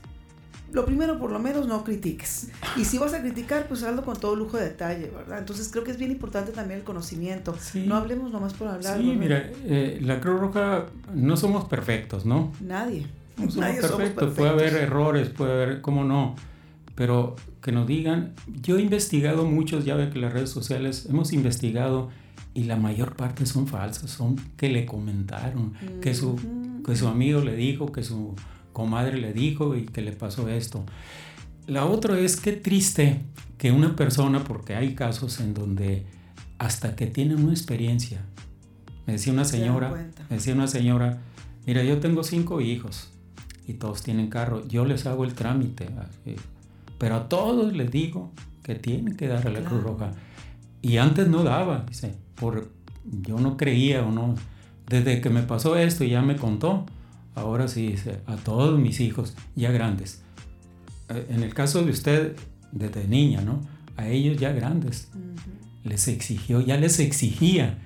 [0.75, 2.49] lo primero, por lo menos, no critiques.
[2.77, 5.39] Y si vas a criticar, pues hazlo con todo lujo de detalle, ¿verdad?
[5.39, 7.57] Entonces creo que es bien importante también el conocimiento.
[7.87, 8.99] No hablemos nomás por hablar.
[8.99, 12.53] Sí, mira, eh, la Cruz Roja no somos perfectos, ¿no?
[12.61, 13.07] Nadie.
[13.37, 14.35] No somos, perfectos.
[14.35, 16.35] Puede haber errores, puede haber, ¿cómo no?
[16.97, 21.33] Pero que nos digan, yo he investigado muchos, ya ve que las redes sociales hemos
[21.33, 22.11] investigado
[22.53, 26.37] y la mayor parte son falsas, son que le comentaron, que, su,
[26.85, 28.35] que su amigo le dijo, que su
[28.75, 30.85] comadre le dijo y que le pasó esto.
[31.67, 33.23] La otra es que triste
[33.57, 36.05] que una persona, porque hay casos en donde
[36.59, 38.21] hasta que tienen una experiencia,
[39.07, 39.91] me decía una señora,
[40.29, 41.23] me decía una señora,
[41.67, 43.11] mira, yo tengo cinco hijos
[43.67, 45.89] y todos tienen carro, yo les hago el trámite,
[46.99, 48.33] pero a todos les digo
[48.63, 50.13] que tienen que dar a la Cruz Roja.
[50.83, 52.71] Y antes no daba, dice, por,
[53.23, 54.35] yo no creía o no.
[54.87, 56.85] Desde que me pasó esto y ya me contó,
[57.35, 60.23] ahora sí, a todos mis hijos ya grandes.
[61.09, 62.37] Eh, en el caso de usted,
[62.73, 63.61] desde niña, ¿no?
[63.97, 65.09] A ellos ya grandes.
[65.85, 67.79] Les exigió, ya les exigía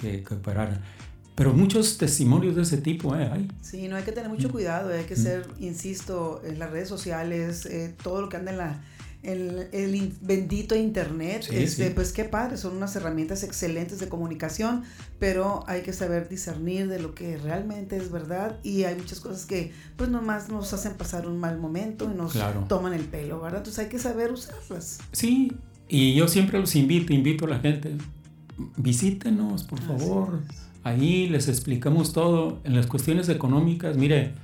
[0.00, 0.80] que, que operaran.
[1.36, 3.28] Pero muchos testimonios de ese tipo ¿eh?
[3.30, 3.48] hay.
[3.60, 4.52] Sí, no hay que tener mucho mm.
[4.52, 5.22] cuidado, hay que mm.
[5.22, 8.82] ser, insisto, en las redes sociales, eh, todo lo que anda en la
[9.26, 14.84] el, el bendito internet, este, pues qué padre, son unas herramientas excelentes de comunicación,
[15.18, 19.44] pero hay que saber discernir de lo que realmente es verdad y hay muchas cosas
[19.46, 22.34] que pues nomás nos hacen pasar un mal momento y nos
[22.68, 23.58] toman el pelo, ¿verdad?
[23.58, 24.98] Entonces hay que saber usarlas.
[25.12, 25.52] Sí,
[25.88, 27.96] y yo siempre los invito, invito a la gente,
[28.76, 30.40] visítenos, por favor.
[30.84, 33.96] Ahí les explicamos todo en las cuestiones económicas.
[33.96, 34.34] Mire,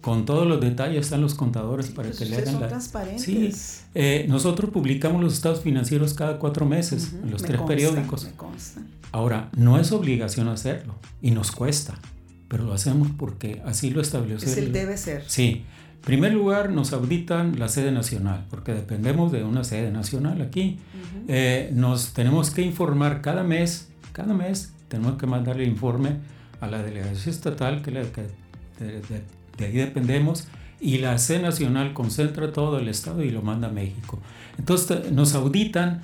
[0.00, 2.68] con todos los detalles están los contadores para pues que le hagan son la...
[2.68, 3.22] transparentes.
[3.22, 3.52] Sí,
[3.94, 8.24] eh, nosotros publicamos los estados financieros cada cuatro meses en los tres periódicos.
[8.24, 8.80] Me consta.
[9.12, 11.98] Ahora, no es obligación hacerlo y nos cuesta,
[12.48, 14.48] pero lo hacemos porque así lo estableció.
[14.48, 15.24] Es el debe ser.
[15.26, 15.64] Sí.
[15.96, 20.78] En primer lugar, nos auditan la sede nacional, porque dependemos de una sede nacional aquí.
[21.28, 26.16] Eh, nos tenemos que informar cada mes, cada mes tenemos que mandarle informe
[26.60, 28.22] a la delegación estatal que, le, que
[28.82, 29.22] de
[29.66, 30.48] ahí dependemos,
[30.80, 34.18] y la C Nacional concentra todo el Estado y lo manda a México.
[34.58, 36.00] Entonces nos auditan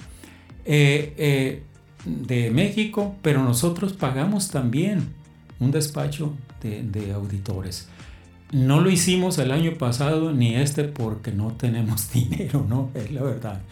[0.65, 1.63] eh, eh,
[2.05, 5.09] de México, pero nosotros pagamos también
[5.59, 7.89] un despacho de, auditores.
[8.53, 12.91] No lo hicimos el año pasado ni este porque no tenemos dinero, ¿no?
[12.95, 13.63] Es la verdad.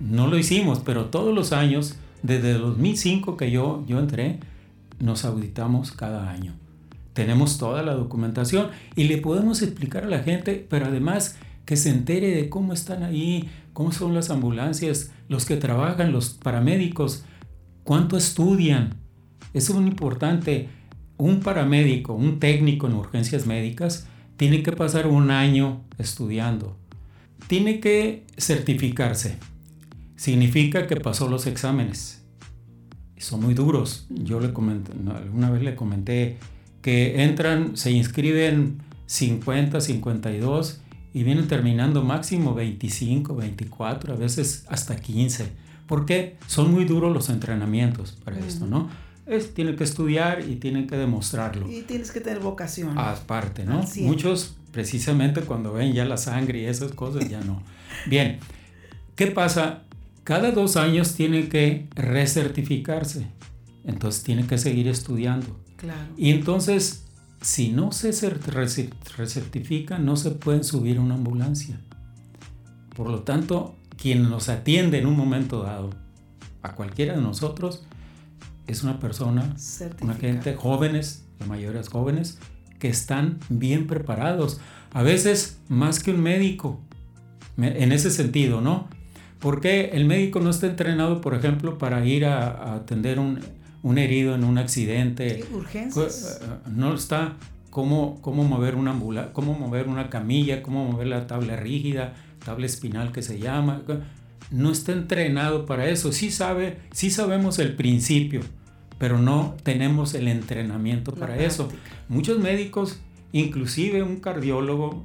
[0.00, 4.40] No lo hicimos, pero todos los años, desde 2005 que yo, yo entré,
[4.98, 6.54] nos auditamos cada año
[7.18, 11.90] tenemos toda la documentación y le podemos explicar a la gente, pero además que se
[11.90, 17.24] entere de cómo están ahí, cómo son las ambulancias, los que trabajan, los paramédicos,
[17.82, 18.94] cuánto estudian.
[19.52, 20.68] Es muy importante.
[21.16, 26.76] Un paramédico, un técnico en urgencias médicas, tiene que pasar un año estudiando,
[27.48, 29.38] tiene que certificarse.
[30.14, 32.24] Significa que pasó los exámenes.
[33.16, 34.06] Son muy duros.
[34.08, 36.38] Yo le comenté, alguna vez le comenté
[36.82, 40.80] que entran, se inscriben 50, 52
[41.14, 45.48] y vienen terminando máximo 25, 24, a veces hasta 15.
[45.86, 48.90] Porque son muy duros los entrenamientos para esto, ¿no?
[49.26, 51.70] Es, tienen que estudiar y tienen que demostrarlo.
[51.70, 52.98] Y tienes que tener vocación.
[52.98, 53.82] Aparte, ¿no?
[54.00, 57.62] Muchos precisamente cuando ven ya la sangre y esas cosas ya no.
[58.06, 58.38] Bien,
[59.16, 59.84] ¿qué pasa?
[60.24, 63.26] Cada dos años tiene que recertificarse.
[63.84, 65.58] Entonces tiene que seguir estudiando.
[65.78, 66.12] Claro.
[66.16, 67.08] Y entonces
[67.40, 68.10] si no se
[69.16, 71.80] recertifica, no se pueden subir a una ambulancia.
[72.96, 75.90] Por lo tanto, quien nos atiende en un momento dado,
[76.62, 77.84] a cualquiera de nosotros,
[78.66, 79.54] es una persona,
[80.00, 82.38] una gente jóvenes, la mayoría jóvenes,
[82.80, 84.60] que están bien preparados.
[84.92, 86.80] A veces más que un médico,
[87.56, 88.88] en ese sentido, ¿no?
[89.38, 93.40] Porque el médico no está entrenado, por ejemplo, para ir a atender un,
[93.82, 95.44] un herido en un accidente.
[95.52, 96.40] urgencias.
[96.40, 97.36] Eh, eh, no está
[97.70, 102.14] cómo, cómo mover una ambula, cómo mover una camilla, cómo mover la tabla rígida,
[102.44, 103.82] tabla espinal que se llama.
[104.50, 106.12] No está entrenado para eso.
[106.12, 108.40] Sí sabe, sí sabemos el principio,
[108.98, 111.68] pero no tenemos el entrenamiento para eso.
[112.08, 113.00] Muchos médicos,
[113.32, 115.04] inclusive un cardiólogo,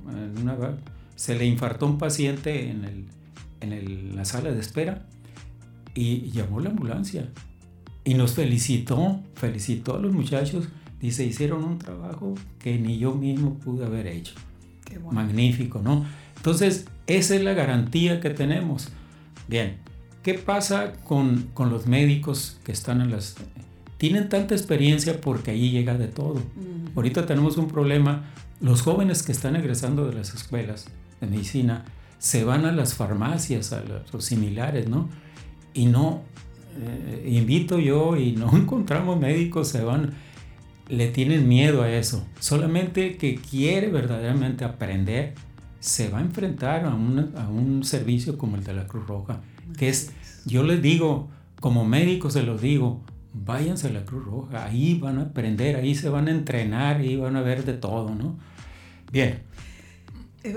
[1.16, 3.06] se le infartó un paciente en, el,
[3.60, 5.06] en la sala de espera
[5.94, 7.30] y llamó la ambulancia
[8.06, 10.68] y nos felicitó, felicitó a los muchachos.
[11.00, 14.36] Dice, hicieron un trabajo que ni yo mismo pude haber hecho.
[14.86, 16.06] Qué Magnífico, ¿no?
[16.38, 18.90] Entonces, esa es la garantía que tenemos.
[19.48, 19.78] Bien,
[20.24, 23.36] ¿qué pasa con, con los médicos que están en las...
[23.98, 26.42] Tienen tanta experiencia porque allí llega de todo.
[26.96, 28.26] Ahorita tenemos un problema.
[28.60, 30.88] Los jóvenes que están egresando de las escuelas
[31.22, 31.86] de medicina
[32.20, 35.10] se van a las farmacias, a los similares, ¿no?
[35.74, 36.24] Y no,
[36.80, 40.14] eh, invito yo y no encontramos médicos, se van,
[40.90, 42.26] le tienen miedo a eso.
[42.40, 45.34] Solamente que quiere verdaderamente aprender,
[45.80, 49.42] se va a enfrentar a, a un servicio como el de la Cruz Roja,
[49.78, 50.12] que es,
[50.46, 53.02] yo les digo, como médico se los digo,
[53.34, 57.16] váyanse a la Cruz Roja, ahí van a aprender, ahí se van a entrenar, ahí
[57.16, 58.38] van a ver de todo, ¿no?
[59.12, 59.42] Bien, eh,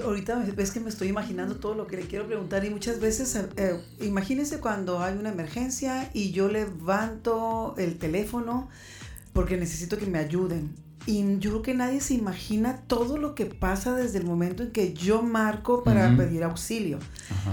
[0.05, 3.35] ahorita ves que me estoy imaginando todo lo que le quiero preguntar y muchas veces,
[3.37, 8.69] eh, eh, imagínese cuando hay una emergencia y yo levanto el teléfono
[9.33, 10.75] porque necesito que me ayuden
[11.07, 14.73] y yo creo que nadie se imagina todo lo que pasa desde el momento en
[14.73, 16.99] que yo marco para pedir auxilio.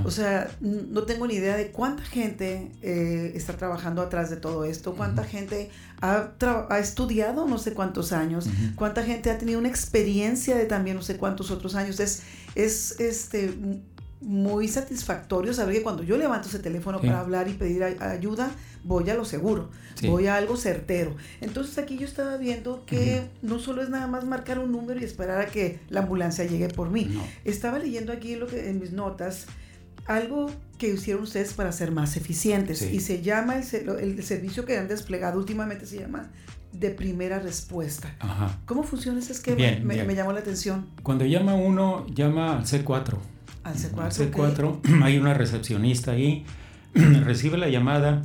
[0.04, 4.66] O sea, no tengo ni idea de cuánta gente eh, está trabajando atrás de todo
[4.66, 5.70] esto, cuánta gente
[6.02, 6.32] ha,
[6.70, 11.04] ha, estudiado no sé cuántos años, cuánta gente ha tenido una experiencia de también no
[11.04, 12.00] sé cuántos otros años.
[12.00, 12.24] Es,
[12.56, 13.54] es este,
[14.24, 18.52] muy satisfactorio saber que cuando yo levanto ese teléfono para hablar y pedir ayuda,
[18.84, 19.70] voy a lo seguro,
[20.04, 21.16] voy a algo certero.
[21.42, 25.04] Entonces aquí yo estaba viendo que no solo es nada más marcar un número y
[25.04, 27.20] esperar a que la ambulancia llegue por mí.
[27.44, 29.46] Estaba leyendo aquí lo que en mis notas
[30.06, 34.78] algo que hicieron ustedes para ser más eficientes y se llama el, el, servicio que
[34.78, 36.30] han desplegado últimamente se llama
[36.74, 38.14] de primera respuesta.
[38.66, 39.58] ¿Cómo funciona ese esquema?
[39.84, 40.88] me, me, llamó la atención.
[41.04, 43.18] Cuando llama uno, llama al C4
[43.64, 44.32] al C4.
[44.32, 46.46] C4 hay una recepcionista ahí,
[46.94, 48.22] recibe la llamada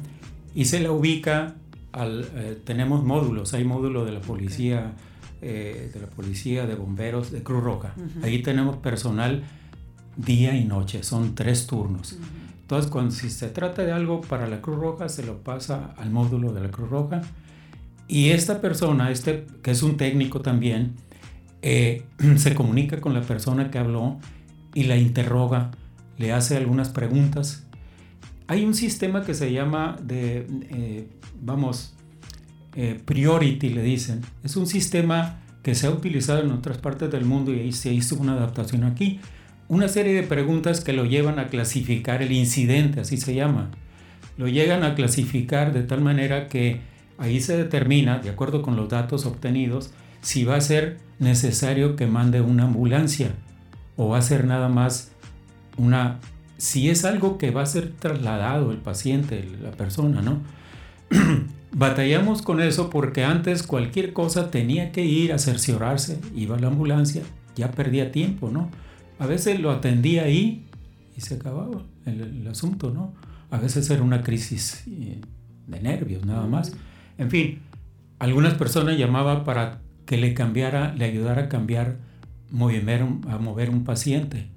[0.54, 1.54] y se la ubica
[1.92, 2.26] al...
[2.34, 4.92] Eh, tenemos módulos, hay módulo de la policía,
[5.40, 7.94] eh, de la policía, de bomberos, de Cruz Roja.
[8.22, 9.44] Ahí tenemos personal
[10.16, 12.18] día y noche, son tres turnos.
[12.62, 16.10] Entonces, cuando si se trata de algo para la Cruz Roja, se lo pasa al
[16.10, 17.22] módulo de la Cruz Roja.
[18.08, 20.94] Y esta persona, este, que es un técnico también,
[21.62, 22.04] eh,
[22.36, 24.18] se comunica con la persona que habló
[24.78, 25.72] y la interroga,
[26.18, 27.66] le hace algunas preguntas.
[28.46, 31.08] Hay un sistema que se llama de, eh,
[31.40, 31.96] vamos,
[32.76, 34.20] eh, priority le dicen.
[34.44, 38.14] Es un sistema que se ha utilizado en otras partes del mundo y se hizo
[38.20, 39.18] una adaptación aquí.
[39.66, 43.72] Una serie de preguntas que lo llevan a clasificar el incidente, así se llama.
[44.36, 46.82] Lo llegan a clasificar de tal manera que
[47.18, 52.06] ahí se determina, de acuerdo con los datos obtenidos, si va a ser necesario que
[52.06, 53.34] mande una ambulancia
[53.98, 55.10] o va a ser nada más
[55.76, 56.20] una,
[56.56, 60.40] si es algo que va a ser trasladado el paciente, la persona, ¿no?
[61.72, 66.68] Batallamos con eso porque antes cualquier cosa tenía que ir a cerciorarse, iba a la
[66.68, 67.22] ambulancia,
[67.56, 68.70] ya perdía tiempo, ¿no?
[69.18, 70.64] A veces lo atendía ahí
[71.16, 73.12] y se acababa el, asunto, ¿no?
[73.50, 75.20] A veces era una crisis eh,
[75.66, 76.72] de nervios, nada más.
[77.18, 77.62] En fin,
[78.20, 82.07] algunas personas llamaban para que le cambiara, le ayudara a cambiar
[82.50, 84.48] mover un, a mover un paciente.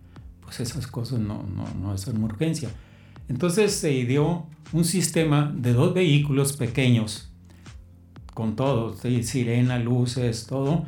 [0.42, 2.70] Pues esas cosas no, no, no es una urgencia.
[3.30, 7.32] Entonces se ideó un sistema de dos vehículos pequeños,
[8.34, 10.86] con todo, sirena, luces, todo,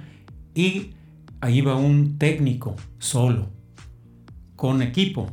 [0.55, 0.91] y
[1.41, 3.47] ahí va un técnico solo,
[4.55, 5.29] con equipo,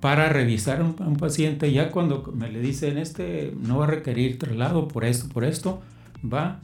[0.00, 1.72] para revisar a un, un, paciente.
[1.72, 5.82] Ya cuando me le dicen, este no va a requerir traslado por esto, por esto,
[6.24, 6.60] va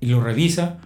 [0.00, 0.78] y lo revisa.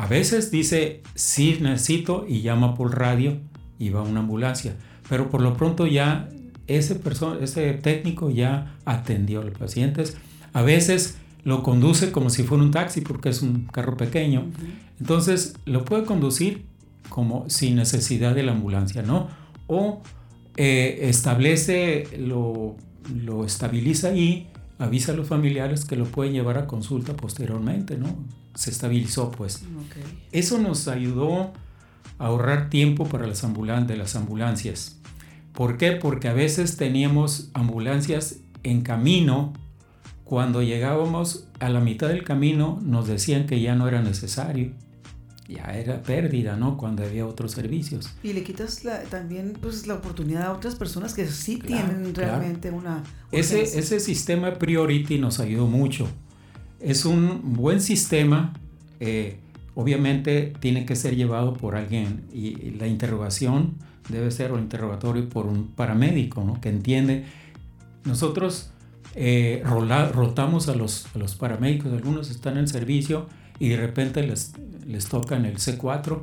[0.00, 3.36] A veces dice, sí necesito y llama por radio
[3.78, 4.74] y va a una ambulancia.
[5.10, 6.30] Pero por lo pronto ya
[6.66, 6.98] ese,
[7.42, 10.16] ese técnico ya atendió a los pacientes.
[10.54, 14.46] A veces lo conduce como si fuera un taxi porque es un carro pequeño.
[14.98, 16.64] Entonces lo puede conducir
[17.10, 19.28] como sin necesidad de la ambulancia, ¿no?
[19.66, 20.00] O
[20.56, 22.74] eh, establece, lo,
[23.14, 24.48] lo estabiliza ahí,
[24.78, 28.39] avisa a los familiares que lo pueden llevar a consulta posteriormente, ¿no?
[28.54, 29.62] Se estabilizó, pues.
[30.32, 31.52] Eso nos ayudó
[32.18, 33.42] a ahorrar tiempo para las
[33.86, 35.00] de las ambulancias.
[35.52, 35.92] ¿Por qué?
[35.92, 39.52] Porque a veces teníamos ambulancias en camino.
[40.24, 44.72] Cuando llegábamos a la mitad del camino nos decían que ya no era necesario.
[45.48, 46.76] Ya era pérdida, ¿no?
[46.76, 48.08] Cuando había otros servicios.
[48.22, 53.02] Y le quitas también pues, la oportunidad a otras personas que sí tienen realmente una...
[53.32, 56.08] Ese, ese sistema Priority nos ayudó mucho.
[56.80, 58.52] Es un buen sistema.
[59.00, 59.36] Eh,
[59.74, 63.74] obviamente tiene que ser llevado por alguien y la interrogación
[64.08, 66.60] debe ser un interrogatorio por un paramédico, ¿no?
[66.60, 67.24] Que entiende.
[68.04, 68.70] Nosotros
[69.14, 73.28] eh, rotamos a los, a los paramédicos, algunos están en servicio
[73.58, 74.52] y de repente les,
[74.86, 76.22] les tocan el C4.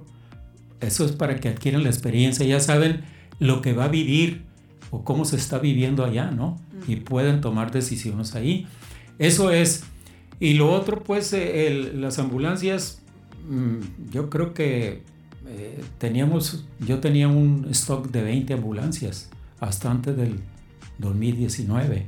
[0.82, 3.01] Eso es para que adquieran la experiencia, ya saben
[3.39, 4.43] lo que va a vivir
[4.91, 6.60] o cómo se está viviendo allá, ¿no?
[6.88, 8.68] Y pueden tomar decisiones ahí.
[9.20, 9.84] Eso es.
[10.39, 13.01] Y lo otro, pues, eh, las ambulancias,
[13.49, 15.01] mm, yo creo que
[15.49, 19.29] eh, teníamos, yo tenía un stock de 20 ambulancias
[19.59, 20.39] hasta antes del
[20.99, 22.05] 2019.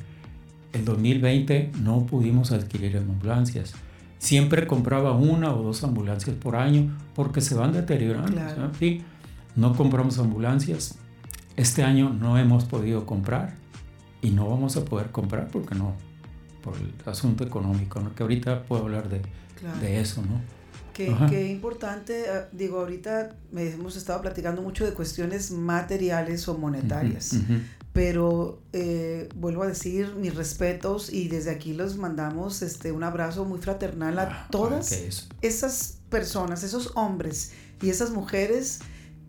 [0.73, 3.73] El 2020 no pudimos adquirir ambulancias.
[4.19, 8.41] Siempre compraba una o dos ambulancias por año porque se van deteriorando.
[9.55, 10.99] no compramos ambulancias.
[11.55, 13.55] Este año no hemos podido comprar
[14.21, 15.95] y no vamos a poder comprar porque no,
[16.62, 19.22] por el asunto económico, que ahorita puedo hablar de,
[19.82, 20.41] de eso, ¿no?
[21.30, 27.38] Qué, importante, ah, digo, ahorita hemos estado platicando mucho de cuestiones materiales o monetarias,
[27.93, 33.45] pero eh, vuelvo a decir mis respetos y desde aquí los mandamos este, un abrazo
[33.45, 34.91] muy fraternal a ah, todas
[35.41, 38.80] esas personas, esos hombres y esas mujeres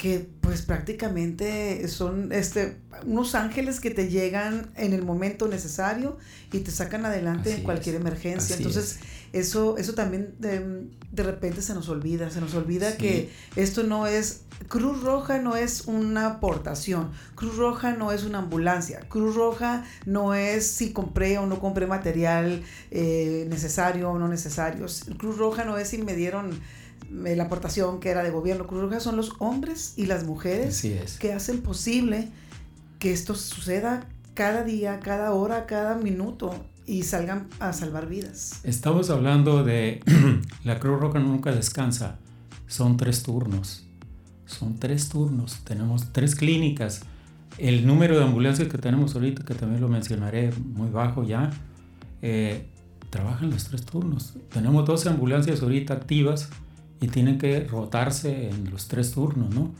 [0.00, 6.16] que pues prácticamente son este, unos ángeles que te llegan en el momento necesario
[6.50, 8.56] y te sacan adelante en cualquier emergencia.
[8.56, 8.98] Entonces,
[9.34, 14.44] eso, eso también de, repente se nos olvida, se nos olvida que esto no es,
[14.68, 20.32] Cruz Roja no es una aportación, Cruz Roja no es una ambulancia, Cruz Roja no
[20.32, 24.86] es si compré o no compré material eh, necesario o no necesario,
[25.18, 26.58] Cruz Roja no es si me dieron
[27.10, 28.66] la aportación que era de gobierno.
[28.66, 30.86] Cruz Roja son los hombres y las mujeres
[31.18, 32.28] que hacen posible
[32.98, 36.54] que esto suceda cada día, cada hora, cada minuto
[36.86, 38.60] y salgan a salvar vidas.
[38.64, 40.00] Estamos hablando de
[40.64, 42.18] la Cruz Roja nunca descansa.
[42.66, 43.86] Son tres turnos.
[44.46, 45.60] Son tres turnos.
[45.64, 47.02] Tenemos tres clínicas.
[47.58, 51.50] El número de ambulancias que tenemos ahorita, que también lo mencionaré muy bajo ya,
[52.22, 52.66] eh,
[53.10, 54.34] trabajan los tres turnos.
[54.52, 56.48] Tenemos 12 ambulancias ahorita activas
[57.00, 59.72] y tienen que rotarse en los tres turnos, ¿no?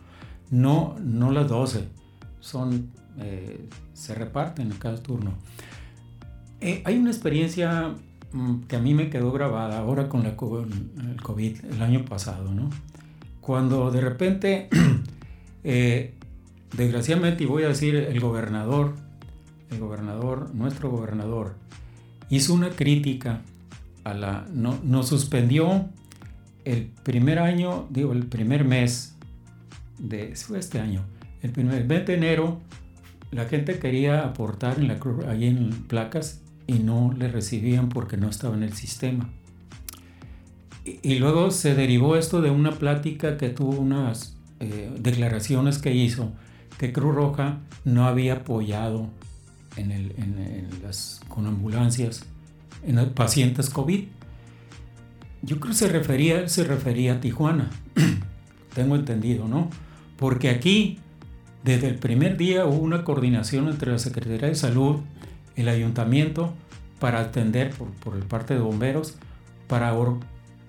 [0.51, 1.85] No, no las 12,
[2.41, 5.35] son, eh, se reparten en cada turno.
[6.61, 7.95] Eh, hay una experiencia
[8.33, 12.53] mm, que a mí me quedó grabada ahora con la, el COVID el año pasado,
[12.53, 12.71] ¿no?
[13.41, 14.69] Cuando de repente,
[15.65, 16.15] eh,
[16.77, 18.95] desgraciadamente, y voy a decir, el gobernador,
[19.71, 21.55] el gobernador, nuestro gobernador,
[22.29, 23.43] hizo una crítica
[24.05, 25.89] a la, no, nos suspendió
[26.65, 29.17] el primer año, digo, el primer mes
[29.99, 31.05] de fue este año,
[31.43, 32.61] el primer mes de enero,
[33.31, 34.99] la gente quería aportar en la
[35.29, 39.29] ahí en placas y no le recibían porque no estaba en el sistema.
[40.85, 46.33] Y, luego se derivó esto de una plática que tuvo unas eh, declaraciones que hizo
[46.79, 49.11] que Cruz Roja no había apoyado
[49.77, 52.25] en, el, en las, con ambulancias
[52.83, 54.05] en pacientes COVID.
[55.43, 57.71] Yo creo que se refería, se refería a Tijuana,
[58.75, 59.71] tengo entendido, ¿no?
[60.17, 60.99] Porque aquí,
[61.65, 65.01] desde el primer día, hubo una coordinación entre la Secretaría de Salud,
[65.57, 66.53] el Ayuntamiento,
[66.99, 69.17] para atender por, por parte de bomberos,
[69.67, 69.95] para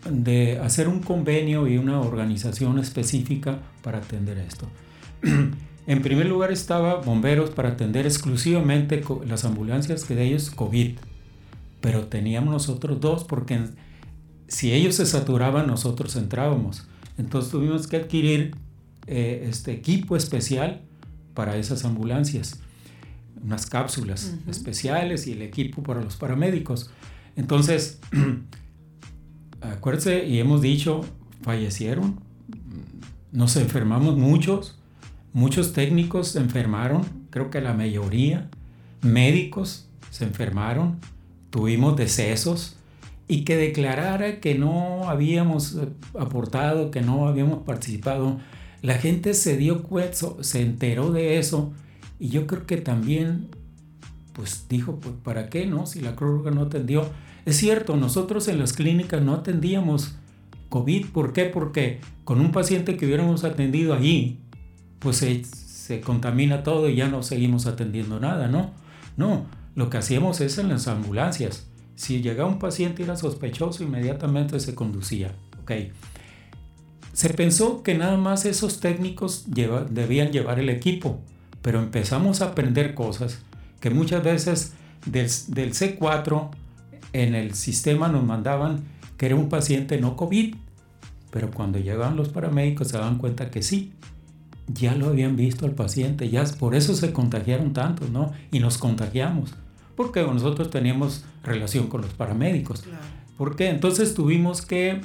[0.09, 4.67] de hacer un convenio y una organización específica para atender esto.
[5.87, 10.91] En primer lugar estaba bomberos para atender exclusivamente las ambulancias que de ellos COVID,
[11.81, 13.59] pero teníamos nosotros dos porque
[14.51, 16.83] si ellos se saturaban nosotros entrábamos.
[17.17, 18.53] Entonces tuvimos que adquirir
[19.07, 20.81] eh, este equipo especial
[21.33, 22.59] para esas ambulancias,
[23.41, 26.91] unas cápsulas especiales y el equipo para los paramédicos.
[27.37, 27.99] Entonces,
[29.61, 30.99] acuérdense, y hemos dicho,
[31.43, 32.19] fallecieron,
[33.31, 34.77] nos enfermamos muchos,
[35.31, 38.49] muchos técnicos se enfermaron, creo que la mayoría,
[39.01, 40.99] médicos se enfermaron,
[41.51, 42.75] tuvimos decesos,
[43.31, 45.87] y que declarara que no habíamos eh,
[46.19, 48.41] aportado, que no habíamos participado,
[48.81, 51.71] la gente se dio cuenta, se enteró de eso
[52.19, 53.47] y yo creo que también
[54.33, 55.85] pues dijo, pues ¿para qué no?
[55.85, 57.09] Si la Cruz no atendió.
[57.45, 60.15] Es cierto, nosotros en las clínicas no atendíamos
[60.67, 61.05] COVID.
[61.13, 61.45] ¿Por qué?
[61.45, 64.39] Porque con un paciente que hubiéramos atendido allí,
[64.99, 68.71] pues se, se contamina todo y ya no seguimos atendiendo nada, ¿no?
[69.15, 71.70] No, lo que hacíamos es en las ambulancias.
[72.01, 75.35] Si llegaba un paciente y era sospechoso, inmediatamente se conducía.
[75.61, 75.91] Okay.
[77.13, 81.19] Se pensó que nada más esos técnicos debían llevar el equipo,
[81.61, 83.43] pero empezamos a aprender cosas
[83.79, 84.73] que muchas veces
[85.05, 86.49] del, C4
[87.13, 88.83] en el sistema nos mandaban
[89.15, 90.55] que era un paciente no COVID,
[91.29, 93.93] pero cuando llegaban los paramédicos se daban cuenta que sí,
[94.67, 98.31] ya lo habían visto al paciente, ya por eso se contagiaron tantos, ¿no?
[98.51, 99.53] Y nos contagiamos,
[100.01, 102.83] porque nosotros teníamos relación con los paramédicos.
[103.37, 103.69] ¿Por qué?
[103.69, 104.99] Entonces tuvimos que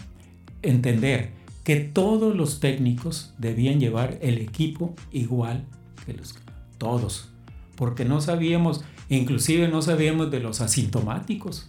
[0.63, 1.33] entender
[1.65, 5.67] que todos los técnicos debían llevar el equipo igual
[6.07, 6.35] que los
[6.79, 7.29] todos,
[7.75, 11.69] porque no sabíamos, inclusive no sabíamos de los asintomáticos.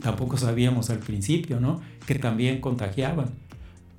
[0.00, 1.82] Tampoco sabíamos al principio, ¿no?
[2.06, 3.28] Que también contagiaban.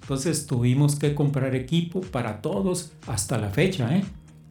[0.02, 4.04] Entonces tuvimos que comprar equipo para todos hasta la fecha, ¿eh?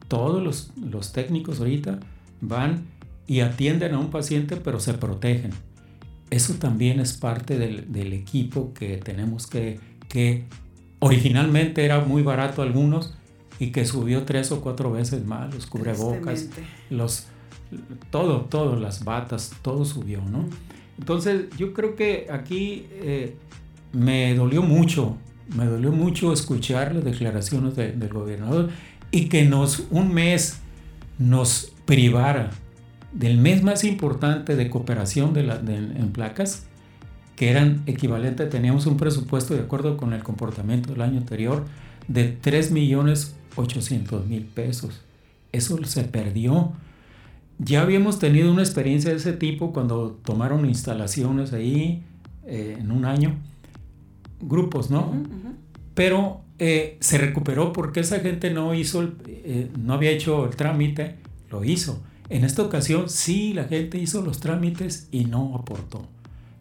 [0.07, 1.99] Todos los, los técnicos ahorita
[2.41, 3.00] van
[3.31, 5.53] y atienden a un paciente, pero se protegen.
[6.31, 9.79] Eso también es parte del, del equipo que tenemos que
[10.11, 10.45] que
[10.99, 13.15] originalmente era muy barato algunos
[13.59, 16.49] y que subió tres o cuatro veces más, los cubrebocas,
[16.91, 17.27] los,
[18.11, 20.47] todo, todo, las batas, todo subió, ¿no?
[20.99, 23.37] Entonces yo creo que aquí eh,
[23.93, 25.17] me dolió mucho,
[25.57, 28.71] me dolió mucho escuchar las declaraciones del gobernador
[29.11, 30.59] y que nos, un mes
[31.19, 32.51] nos privara
[33.13, 36.65] del mes más importante de cooperación de la, en placas
[37.37, 41.65] que eran equivalentes, teníamos un presupuesto de acuerdo con el comportamiento del año anterior
[42.07, 45.01] de 3 millones 800 mil pesos.
[45.53, 46.73] Eso se perdió.
[47.59, 52.03] Ya habíamos tenido una experiencia de ese tipo cuando tomaron instalaciones ahí
[52.47, 53.37] eh, en un año,
[54.41, 55.13] grupos, ¿no?
[55.95, 61.17] Pero eh, se recuperó porque esa gente no hizo, eh, no había hecho el trámite,
[61.51, 62.03] lo hizo.
[62.31, 66.09] En esta ocasión sí, la gente hizo los trámites y no aportó.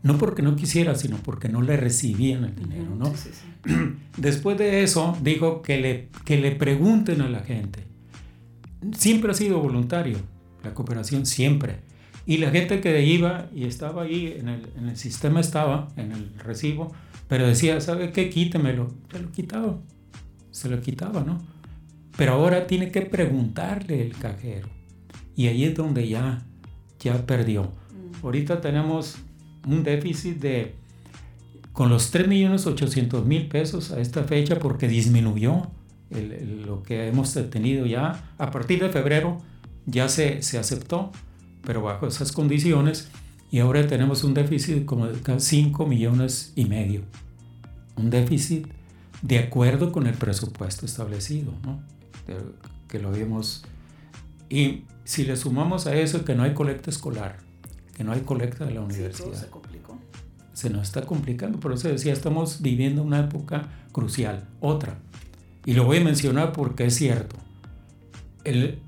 [0.02, 3.14] No porque no quisiera, sino porque no le recibían el dinero, ¿no?
[4.18, 7.84] Después de eso, dijo que le, que le pregunten a la gente.
[8.98, 10.18] Siempre ha sido voluntario,
[10.64, 11.82] la cooperación siempre.
[12.26, 16.14] Y la gente que iba y estaba ahí, en el, en el sistema estaba, en
[16.14, 16.94] el recibo,
[17.28, 18.32] pero decía, ¿sabe qué?
[18.32, 18.92] Quítemelo.
[19.12, 19.80] Se lo quitaba.
[20.50, 21.40] Se lo quitaba, ¿no?
[22.18, 24.79] Pero ahora tiene que preguntarle el cajero.
[25.40, 26.46] Y ahí es donde ya,
[27.00, 27.64] ya perdió.
[27.64, 28.26] Mm.
[28.26, 29.16] Ahorita tenemos
[29.66, 30.76] un déficit de
[31.72, 35.68] con los 3.800.000 pesos a esta fecha porque disminuyó
[36.66, 39.38] lo que hemos tenido ya a partir de febrero
[39.86, 41.14] ya se, se aceptó
[41.64, 43.10] pero bajo esas condiciones
[43.50, 47.04] y ahora tenemos un déficit como de 5 millones y medio
[47.96, 48.68] un déficit
[49.22, 51.82] de acuerdo con el presupuesto establecido ¿no?
[52.90, 53.64] que lo vimos
[54.50, 57.50] y si le sumamos a eso que no hay colecta escolar
[58.00, 59.34] que no hay colecta de la universidad.
[59.34, 60.00] se complicó.
[60.54, 64.48] Se nos está complicando, por eso decía, estamos viviendo una época crucial.
[64.62, 65.00] Otra,
[65.66, 67.36] y lo voy a mencionar porque es cierto,
[68.46, 68.80] el,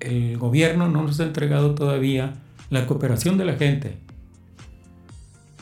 [0.00, 2.34] el gobierno no nos ha entregado todavía
[2.68, 3.96] la cooperación de la gente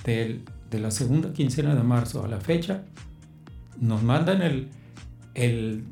[0.04, 2.82] de, de la segunda quincena de marzo a la fecha,
[3.80, 4.70] nos mandan el,
[5.34, 5.84] el,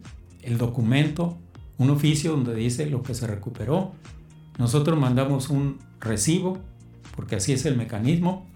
[0.43, 1.39] el documento,
[1.81, 3.93] un oficio donde dice lo que se recuperó.
[4.59, 6.59] Nosotros mandamos un recibo
[7.17, 8.47] porque así es el mecanismo,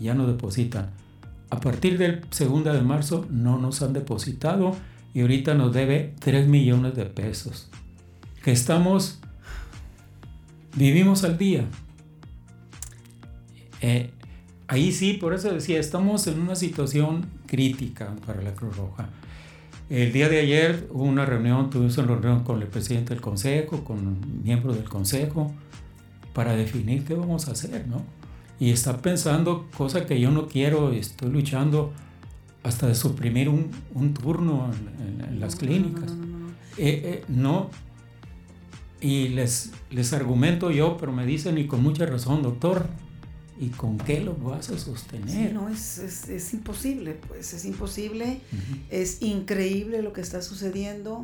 [0.00, 0.90] ya no depositan.
[1.50, 4.74] A partir del 2 de marzo no nos han depositado
[5.12, 7.68] y ahorita nos debe 3 millones de pesos.
[8.42, 9.20] Que estamos,
[10.74, 11.66] vivimos al día.
[13.82, 14.10] Eh,
[14.68, 19.10] ahí sí, por eso decía, estamos en una situación crítica para la Cruz Roja.
[19.90, 23.84] El día de ayer hubo una reunión, tuvimos una reunión con el presidente del consejo,
[23.84, 25.52] con miembros del consejo,
[26.34, 28.02] para definir qué vamos a hacer, ¿no?
[28.60, 31.92] Y está pensando, cosa que yo no quiero, estoy luchando
[32.62, 34.70] hasta de suprimir un, un turno
[35.20, 36.12] en, las clínicas.
[36.76, 37.70] Eh, eh, no,
[39.00, 42.88] y les, les argumento yo, pero me dicen, y con mucha razón, doctor,
[43.60, 45.52] ¿Y con qué lo vas a sostener?
[45.52, 48.40] no, es, es, es, imposible, pues es imposible.
[48.90, 51.22] Es increíble lo que está sucediendo.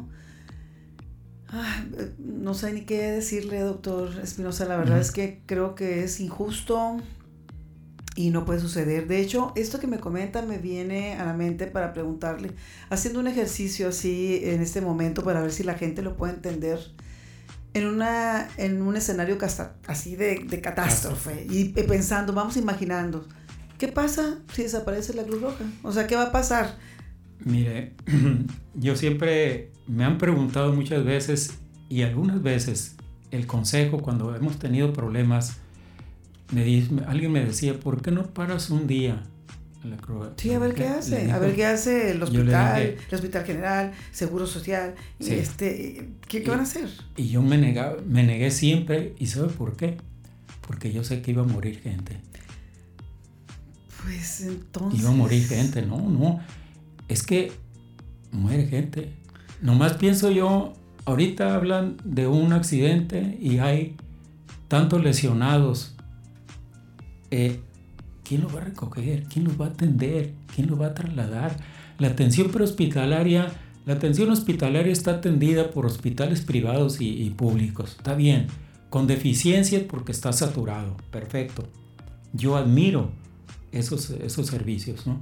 [2.18, 4.64] no sé ni qué decirle, doctor Espinosa.
[4.64, 6.99] La verdad es que creo que es injusto
[8.16, 9.07] y no puede suceder.
[9.07, 12.51] De hecho, esto que me comenta me viene a la mente para preguntarle,
[12.91, 16.80] haciendo un ejercicio así en este momento para ver si la gente lo puede entender
[17.75, 19.37] en, una, en un escenario
[19.87, 23.27] así de, de catástrofe y pensando, vamos imaginando,
[23.79, 25.64] ¿qué pasa si desaparece la Cruz Roja?
[25.83, 26.79] O sea, ¿qué va a pasar?
[27.45, 27.95] Mire,
[28.75, 31.59] yo siempre me han preguntado muchas veces
[31.89, 32.97] y algunas veces
[33.31, 35.59] el consejo cuando hemos tenido problemas,
[36.53, 39.25] me dice, alguien me decía, ¿por qué no paras un día?
[40.37, 44.47] Sí, a ver qué hace, a ver qué hace el hospital, el hospital general, seguro
[44.47, 46.89] social, este, ¿qué, van a hacer?
[47.16, 49.99] Y yo me, negaba, me negué siempre, ¿y sabe por qué?
[50.66, 52.20] Porque yo sé que iba a morir gente.
[54.03, 55.01] Pues entonces...
[55.01, 56.41] Iba a morir gente, no, no,
[57.09, 57.53] es que
[58.32, 59.12] muere gente.
[59.61, 60.72] Nomás pienso yo,
[61.05, 63.97] ahorita hablan de un accidente y hay
[64.68, 65.95] tantos lesionados.
[67.30, 67.61] Eh,
[68.25, 69.25] ¿Quién lo va a recoger?
[69.25, 70.33] ¿Quién lo va a atender?
[70.55, 71.57] ¿Quién lo va a trasladar?
[71.99, 73.53] La atención prehospitalaria,
[73.87, 77.97] la atención hospitalaria está atendida por hospitales privados y, públicos.
[77.99, 78.47] Está bien,
[78.89, 80.97] con deficiencias porque está saturado.
[81.11, 81.68] Perfecto.
[82.33, 83.11] Yo admiro
[83.72, 85.20] esos, esos servicios, ¿no?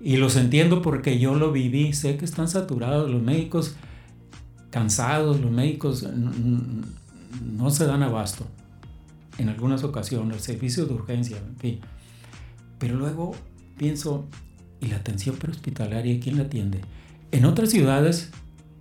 [0.00, 1.92] Y los entiendo porque yo lo viví.
[1.92, 3.76] Sé que están saturados los médicos
[4.70, 6.06] cansados, los médicos
[7.42, 8.46] no se dan abasto
[9.38, 11.80] en algunas ocasiones, servicios de urgencia, en fin.
[12.78, 13.34] Pero luego
[13.76, 14.26] pienso,
[14.80, 16.80] ¿y la atención prehospitalaria quién la atiende?
[17.30, 18.30] En otras ciudades,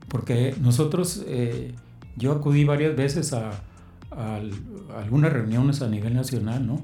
[0.08, 1.74] porque nosotros, eh,
[2.16, 3.62] yo acudí varias veces a,
[4.95, 6.82] algunas reuniones a nivel nacional, ¿no?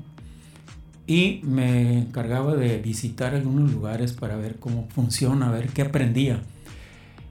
[1.07, 6.43] Y me encargaba de visitar algunos lugares para ver cómo funciona, a ver qué aprendía.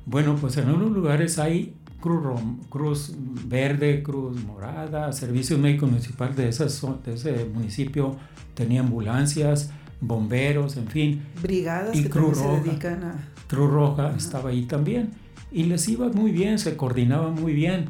[0.04, 3.14] Bueno, pues en algunos lugares hay Cruz, Cruz
[3.46, 8.16] Verde, Cruz Morada, Servicio Médico Municipal de, esas, de ese municipio
[8.54, 11.22] tenía ambulancias, bomberos, en fin.
[11.40, 13.28] Brigadas y que Cruz Roja, se dedican a...
[13.46, 15.10] Cruz Roja estaba ahí también
[15.50, 17.86] y les iba muy bien, se coordinaba muy bien.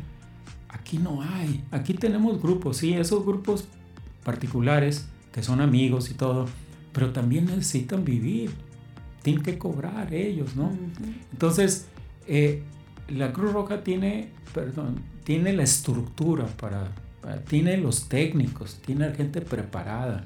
[0.69, 3.67] Aquí no hay, aquí tenemos grupos, sí, esos grupos
[4.25, 6.47] particulares que son amigos y todo,
[6.93, 8.51] pero también necesitan vivir,
[9.23, 10.71] tienen que cobrar ellos, ¿no?
[11.33, 11.87] Entonces,
[12.27, 12.63] eh,
[13.15, 16.93] la Cruz Roja tiene, perdón, tiene la estructura para,
[17.49, 20.25] tiene los técnicos, tiene gente preparada.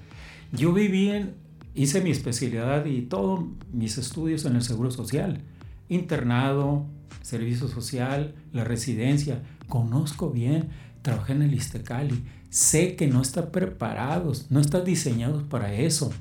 [0.52, 1.34] Yo viví en,
[1.74, 5.40] hice mi especialidad y todos mis estudios en el Seguro Social,
[5.88, 6.86] internado,
[7.22, 10.68] servicio social, la residencia, conozco bien,
[11.02, 16.12] trabajé en el Istecali, sé que no está preparados, no están diseñados para eso.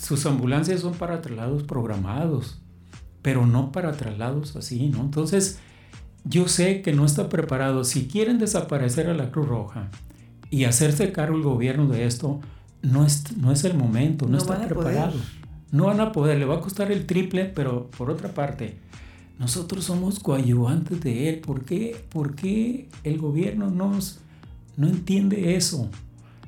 [0.00, 2.60] Sus ambulancias son para traslados programados
[3.22, 5.00] pero no para traslados así, ¿no?
[5.00, 5.58] Entonces,
[6.24, 7.84] yo sé que no está preparado.
[7.84, 9.90] Si quieren desaparecer a la Cruz Roja
[10.50, 12.40] y hacerse cargo el gobierno de esto,
[12.82, 15.18] no es, no es el momento, no, está preparado.
[15.70, 18.78] No van a poder, le va a costar el triple, pero por otra parte,
[19.38, 21.40] nosotros somos coadyuvantes de él.
[21.40, 24.20] ¿Por qué, ¿Por qué el gobierno nos,
[24.76, 25.90] no entiende eso?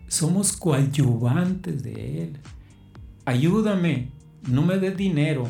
[0.09, 2.39] Somos coadyuvantes de él.
[3.27, 4.11] Ayúdame,
[4.49, 5.47] no me des dinero,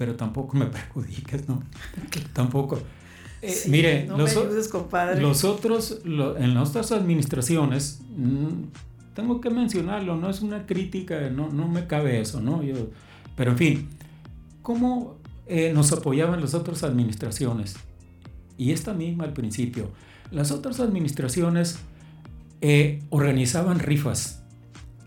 [0.00, 1.62] pero tampoco me perjudiques, ¿no?
[2.32, 2.80] tampoco.
[3.42, 8.62] Eh, mire, los, los, otros, en nuestras administraciones, mm,
[9.12, 12.62] tengo que mencionarlo, no es una crítica, no, no me cabe eso, ¿no?
[12.62, 12.76] Yo,
[13.36, 13.88] pero en fin,
[14.62, 17.76] ¿cómo eh, nos apoyaban las otras administraciones?
[18.56, 19.90] Y esta misma al principio.
[20.30, 21.78] Las otras administraciones
[22.62, 24.42] eh, organizaban rifas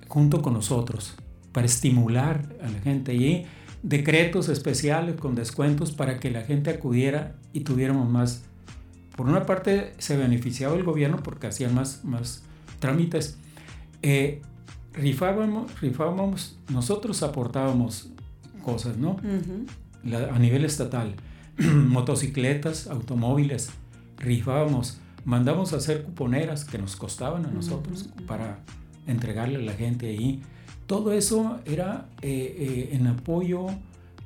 [0.07, 1.15] junto con nosotros
[1.51, 3.47] para estimular a la gente y
[3.83, 8.43] decretos especiales con descuentos para que la gente acudiera y tuviéramos más.
[9.15, 12.43] Por una parte se beneficiaba el gobierno porque hacían más, más
[12.79, 13.37] trámites.
[14.01, 14.41] Eh,
[14.93, 18.09] rifábamos, rifábamos, nosotros aportábamos
[18.63, 19.17] cosas, ¿no?
[20.31, 21.15] a nivel estatal.
[21.57, 23.69] Motocicletas, automóviles,
[24.17, 28.59] rifábamos, mandamos a hacer cuponeras que nos costaban a nosotros para
[29.07, 30.41] entregarle a la gente ahí.
[30.87, 33.67] Todo eso era eh, eh, en apoyo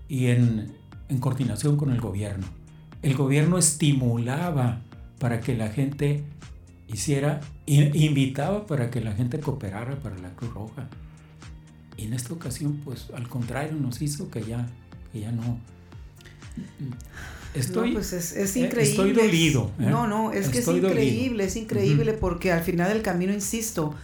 [0.07, 0.73] y en,
[1.09, 2.47] en coordinación con el gobierno.
[3.01, 4.81] El gobierno estimulaba
[5.19, 6.23] para que la gente
[6.87, 10.87] hiciera, invitaba para que la gente cooperara para la Cruz Roja.
[11.97, 14.67] Y en esta ocasión, pues al contrario, nos hizo que ya,
[15.11, 15.59] que ya no.
[17.53, 18.83] Estoy, pues es, eh, increíble.
[18.83, 19.71] Estoy dolido.
[19.79, 19.87] ¿eh?
[19.89, 23.95] No, no, es que es increíble, es increíble porque al final del camino, insisto,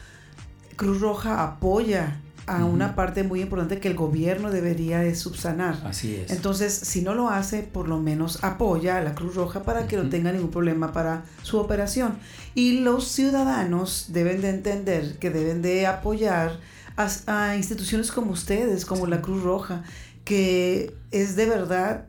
[0.75, 5.81] Cruz Roja apoya a una parte muy importante que el gobierno debería de subsanar.
[5.85, 6.31] Así es.
[6.31, 9.97] Entonces, si no lo hace, por lo menos apoya a la Cruz Roja para que
[9.97, 12.17] no tenga ningún problema para su operación.
[12.53, 16.59] Y los ciudadanos deben de entender que deben de apoyar
[16.97, 19.83] a, instituciones como ustedes, como la Cruz Roja,
[20.25, 22.07] que es de verdad,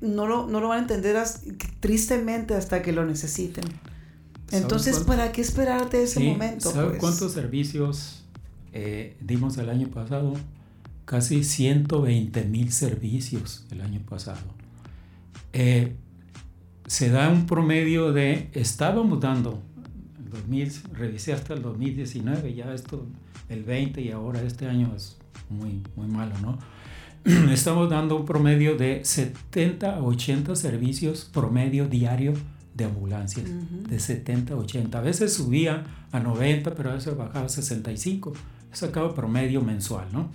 [0.00, 1.16] no lo, no lo van a entender
[1.80, 3.64] tristemente hasta que lo necesiten.
[4.50, 6.72] Entonces, ¿para qué esperarte ese momento?
[6.72, 7.00] ¿Sabe pues?
[7.00, 8.19] cuántos servicios
[8.72, 10.34] eh, dimos el año pasado
[11.04, 14.40] casi 120 mil servicios el año pasado.
[15.52, 15.94] Eh,
[16.86, 19.62] se da un promedio de, estábamos dando,
[20.30, 23.06] 2000, revisé hasta el 2019, ya esto,
[23.48, 25.18] el 20 y ahora este año es
[25.48, 26.58] muy, muy malo, ¿no?
[27.52, 32.34] Estamos dando un promedio de 70 a 80 servicios promedio diario
[32.74, 33.46] de ambulancias,
[33.88, 34.98] de 70 a 80.
[34.98, 38.32] A veces subía a 90, pero a veces bajaba a 65
[38.72, 40.30] sacado promedio mensual, ¿no?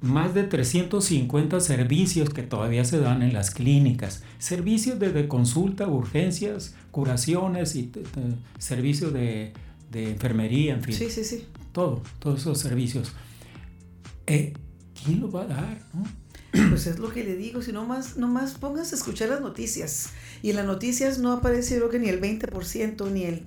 [0.00, 4.22] Más de 350 servicios que todavía se dan en las clínicas.
[4.38, 7.92] Servicios desde consulta, urgencias, curaciones y
[8.58, 9.52] servicios de,
[9.90, 10.94] de, enfermería, en fin.
[10.94, 11.44] Sí, sí, sí.
[11.72, 13.12] Todo, todos esos servicios.
[14.26, 14.54] Eh,
[15.04, 15.82] ¿Quién lo va a dar?
[15.92, 16.04] No?
[16.70, 19.40] Pues es lo que le digo, si no más, no más pongas a escuchar las
[19.40, 20.10] noticias.
[20.42, 23.46] Y en las noticias no aparece creo que ni el 20% ni el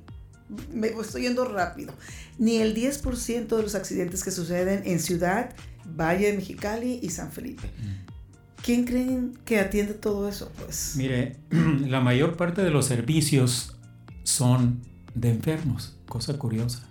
[0.71, 1.93] me estoy yendo rápido,
[2.37, 7.31] ni el 10% de los accidentes que suceden en Ciudad, Valle de Mexicali y San
[7.31, 7.69] Felipe.
[8.63, 10.51] ¿Quién creen que atiende todo eso?
[10.57, 11.37] Pues mire,
[11.87, 13.77] la mayor parte de los servicios
[14.23, 14.81] son
[15.15, 16.87] de enfermos, cosa curiosa,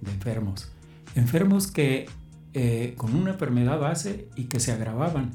[0.00, 0.70] de enfermos.
[1.14, 2.06] Enfermos que
[2.54, 5.32] eh, con una enfermedad base y que se agravaban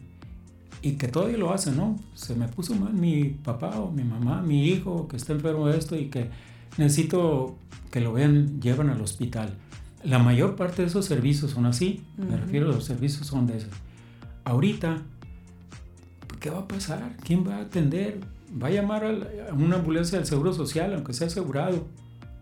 [0.82, 2.00] y que todavía lo hacen, ¿no?
[2.14, 5.78] Se me puso mal mi papá o mi mamá, mi hijo que está enfermo de
[5.78, 6.30] esto y que
[6.78, 7.58] necesito
[7.92, 9.54] que lo vean, llevan al hospital.
[10.04, 13.58] La mayor parte de esos servicios son así, me refiero a los servicios son de
[13.58, 13.72] esos.
[14.44, 15.02] Ahorita,
[16.40, 17.16] ¿qué va a pasar?
[17.24, 18.20] ¿Quién va a atender?
[18.62, 21.86] ¿Va a llamar a, una ambulancia del Seguro Social, aunque sea asegurado?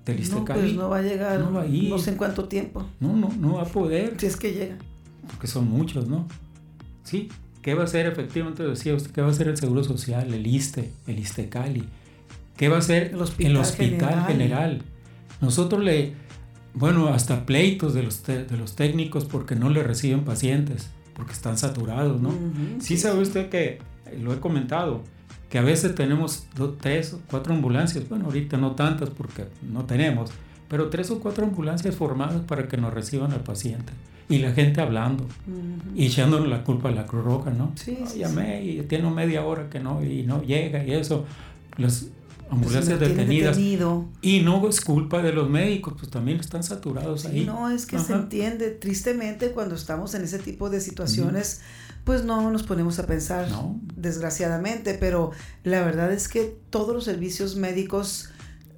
[0.05, 1.89] Del no, pues no va a llegar, no, va a ir.
[1.89, 2.86] no sé en cuánto tiempo.
[2.99, 4.13] No, no, no va a poder.
[4.19, 4.78] Si es que llega.
[5.28, 6.28] Porque son muchos, ¿no?
[7.03, 7.30] Sí,
[7.63, 8.61] ¿qué va a hacer efectivamente?
[8.61, 11.86] Decía usted, ¿qué va a hacer el Seguro Social, el ISTE, el ISTECALI?
[12.58, 14.82] ¿Qué va a hacer el hospital, general.
[15.41, 16.14] Nosotros le,
[16.74, 21.58] bueno, hasta pleitos de los, de los técnicos porque no le reciben pacientes, porque están
[21.58, 22.34] saturados, ¿no?
[22.80, 23.80] sí, sabe usted que,
[24.22, 25.03] lo he comentado,
[25.49, 29.86] que a veces tenemos dos, tres o cuatro ambulancias, bueno, ahorita no tantas porque no
[29.86, 30.32] tenemos,
[30.70, 33.91] pero tres o cuatro ambulancias formadas para que nos reciban al paciente.
[34.28, 35.28] Y la gente hablando
[35.93, 37.74] y echándole la culpa a la Cruz Roja, ¿no?
[37.76, 41.26] Sí, sí llamé y tiene media hora que no y no llega y eso.
[41.78, 42.08] Los,
[42.50, 43.58] ambulancias detenidas.
[43.58, 47.46] Y no es culpa de los médicos, pues también están saturados ahí.
[47.46, 48.72] No, es que se entiende.
[48.72, 51.62] Tristemente, cuando estamos en ese tipo de situaciones,
[52.04, 53.48] pues no nos ponemos a pensar,
[53.96, 55.32] desgraciadamente, pero
[55.64, 58.30] la verdad es que todos los servicios médicos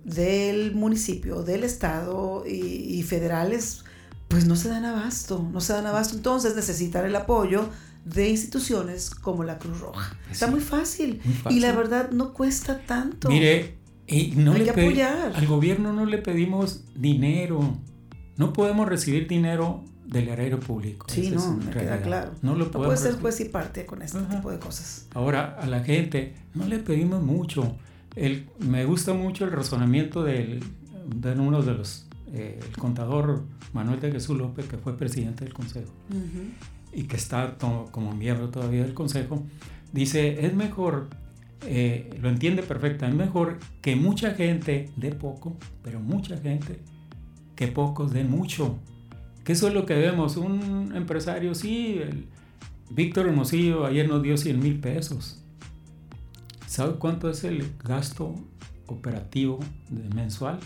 [0.03, 3.84] del municipio, del estado y, y federales,
[4.30, 6.15] pues no se dan abasto, no se dan abasto.
[6.15, 7.70] Entonces necesitar el apoyo
[8.14, 10.16] de instituciones como la Cruz Roja.
[10.32, 11.22] Está muy fácil.
[11.49, 13.30] Y la verdad no cuesta tanto.
[13.30, 13.78] Mire,
[14.08, 15.34] y no le apoyar.
[15.36, 17.78] al gobierno no le pedimos dinero.
[18.38, 21.08] No podemos recibir dinero del erario público.
[21.10, 22.32] Sí, no, me queda claro.
[22.41, 25.08] No lo puede ser pues y parte con este tipo de cosas.
[25.14, 27.76] Ahora, a la gente no le pedimos mucho.
[28.16, 30.64] El, me gusta mucho el razonamiento del,
[31.14, 33.43] de uno de los, eh, el contador
[33.74, 35.91] Manuel de Jesús López, que fue presidente del consejo
[36.97, 37.57] y que está
[37.91, 39.45] como miembro todavía del Consejo,
[39.93, 41.09] dice, es mejor,
[41.61, 46.79] eh, lo entiende perfecta, es mejor que mucha gente dé poco, pero mucha gente,
[47.55, 48.79] que pocos den mucho.
[49.43, 52.25] Que eso es lo que vemos, un empresario, sí, el
[52.89, 55.39] Víctor Hermosillo ayer nos dio 100 mil pesos.
[56.65, 58.33] ¿Sabe cuánto es el gasto
[58.87, 59.59] operativo
[60.15, 60.59] mensual?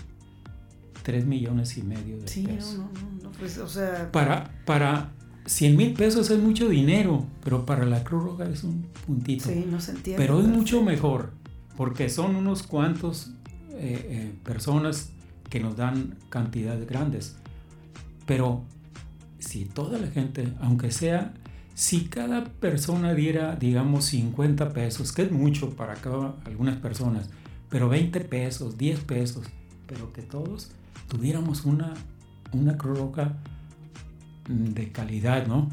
[1.04, 2.78] 3 millones y medio de sí, pesos.
[2.78, 4.10] No, no, no, pues, o sea...
[4.14, 5.12] Para, para
[5.46, 9.50] 100 mil pesos es mucho dinero, pero para la Cruz Roja es un puntito.
[9.50, 10.22] Sí, no se entiende.
[10.22, 11.34] Pero es mucho mejor,
[11.78, 13.32] porque son unos cuantos
[13.72, 15.12] eh, eh, personas
[15.50, 17.36] que nos dan cantidades grandes.
[18.26, 18.64] Pero
[19.40, 21.34] si toda la gente, aunque sea,
[21.74, 27.30] si cada persona diera, digamos, 50 pesos, que es mucho para cada, algunas personas,
[27.70, 29.48] pero 20 pesos, 10 pesos,
[29.88, 30.72] pero que todos
[31.08, 31.94] tuviéramos una,
[32.52, 33.38] una Cruz Roja
[34.48, 35.70] de calidad, ¿no?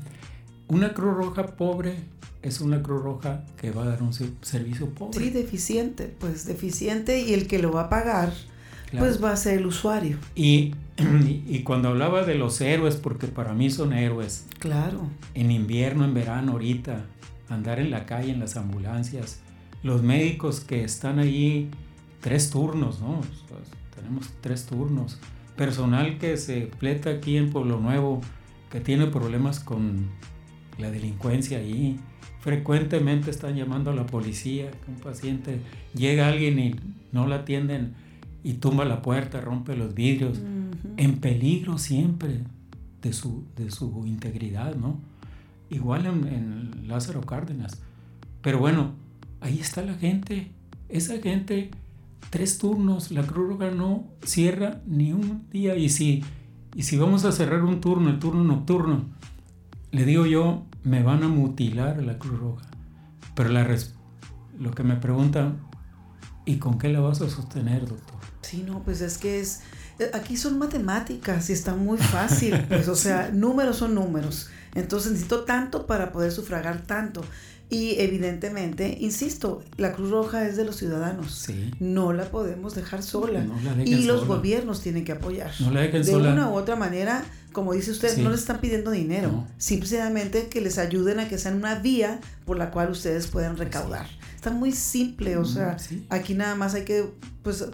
[0.69, 1.97] Una Cruz Roja pobre
[2.43, 5.19] es una Cruz Roja que va a dar un servicio pobre.
[5.19, 8.33] Sí, deficiente, pues deficiente y el que lo va a pagar,
[8.97, 10.19] pues va a ser el usuario.
[10.35, 10.75] Y,
[11.47, 14.47] y, cuando hablaba de los héroes, porque para mí son héroes.
[14.59, 15.09] Claro.
[15.35, 17.07] En invierno, en verano, ahorita,
[17.49, 19.41] andar en la calle, en las ambulancias,
[19.83, 21.71] los médicos que están ahí
[22.21, 23.21] tres turnos, ¿no?
[23.95, 25.19] tenemos tres turnos.
[25.57, 28.21] Personal que se pleta aquí en Pueblo Nuevo,
[28.71, 30.07] que tiene problemas con
[30.79, 31.99] la delincuencia ahí.
[32.41, 35.61] Frecuentemente están llamando a la policía, un paciente
[35.95, 36.77] llega alguien y
[37.13, 37.95] no la atienden
[38.45, 40.41] y tumba la puerta, rompe los vidrios,
[40.97, 42.45] en peligro siempre
[43.03, 45.01] de su, de su integridad, ¿no?
[45.71, 47.81] Igual en, en Lázaro Cárdenas.
[48.41, 48.93] Pero bueno,
[49.41, 50.51] ahí está la gente.
[50.89, 51.71] Esa gente,
[52.31, 55.77] tres turnos, la Cruz Roja no cierra ni un día.
[55.77, 56.23] Y si,
[56.75, 59.05] y si vamos a cerrar un turno, el turno nocturno,
[59.91, 62.67] le digo yo, me van a mutilar la Cruz Roja.
[63.35, 63.67] Pero la
[64.59, 65.61] lo que me preguntan,
[66.45, 68.19] ¿y con qué la vas a sostener, doctor?
[68.43, 69.61] Sí, no, pues es que es,
[70.13, 74.49] aquí son matemáticas y está muy fácil, pues o sea, números son números.
[74.75, 77.23] Entonces necesito tanto para poder sufragar tanto.
[77.71, 81.35] Y evidentemente, insisto, la Cruz Roja es de los ciudadanos.
[81.35, 81.71] Sí.
[81.81, 83.47] No la podemos dejar sola.
[83.85, 85.51] y los gobiernos tienen que apoyar.
[85.61, 86.33] No la de sola.
[86.33, 89.47] una u otra manera, como dice usted, no les están pidiendo dinero.
[89.59, 94.07] Simplemente que les ayuden a que sean una vía por la cual ustedes puedan recaudar.
[94.35, 95.77] Está muy simple, o sea,
[96.09, 97.11] aquí nada más hay que,
[97.43, 97.67] pues,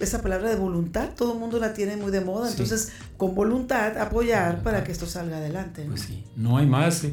[0.00, 3.96] esa palabra de voluntad, todo el mundo la tiene muy de moda, entonces con voluntad
[3.96, 5.84] apoyar para que esto salga adelante.
[5.88, 7.06] Pues sí, no hay más.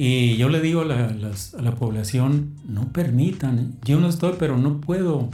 [0.00, 4.56] Y yo le digo a la, a la, población, no permitan, yo no estoy, pero
[4.56, 5.28] no puedo.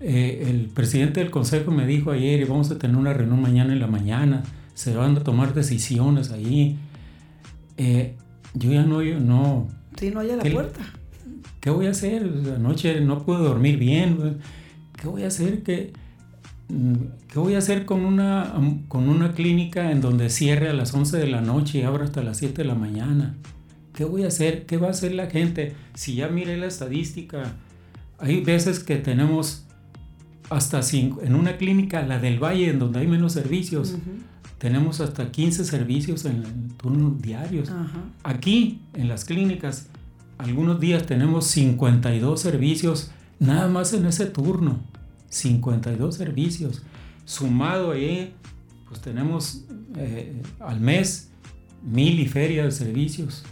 [0.00, 3.72] Eh, el presidente del consejo me dijo ayer, y vamos a tener una reunión mañana
[3.72, 4.42] en la mañana,
[4.74, 6.76] se van a tomar decisiones ahí.
[7.76, 8.16] Eh,
[8.54, 9.68] yo ya no, yo no.
[9.96, 10.80] Sí, no hay a la puerta.
[11.60, 12.28] ¿Qué voy a hacer?
[12.56, 14.38] Anoche no puedo dormir bien.
[15.00, 15.62] ¿Qué voy a hacer?
[15.62, 15.92] que
[17.32, 18.54] ¿Qué voy a hacer con una,
[18.88, 22.22] con una clínica en donde cierre a las 11 de la noche y abra hasta
[22.22, 23.36] las 7 de la mañana?
[24.00, 24.64] ¿Qué voy a hacer?
[24.64, 25.74] ¿Qué va a hacer la gente?
[25.92, 27.52] Si ya miré la estadística,
[28.16, 29.66] hay veces que tenemos
[30.48, 33.96] hasta cinco, en una clínica, la del Valle, en donde hay menos servicios,
[34.56, 37.70] tenemos hasta 15 servicios en, turnos diarios.
[38.22, 39.88] Aquí, en las clínicas,
[40.38, 44.80] algunos días tenemos 52 servicios nada más en ese turno.
[45.28, 46.80] 52 servicios.
[47.26, 48.32] Sumado ahí,
[48.88, 51.28] pues tenemos eh, al mes
[51.84, 53.44] mil y feria de servicios.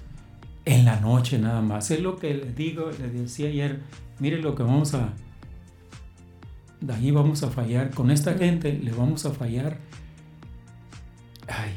[0.69, 1.91] En la noche nada más.
[1.91, 3.81] Es lo que les digo, les decía ayer,
[4.19, 5.15] mire lo que vamos a...
[6.81, 7.91] De ahí vamos a fallar.
[7.91, 9.79] Con esta gente le vamos a fallar.
[11.49, 11.73] Ay,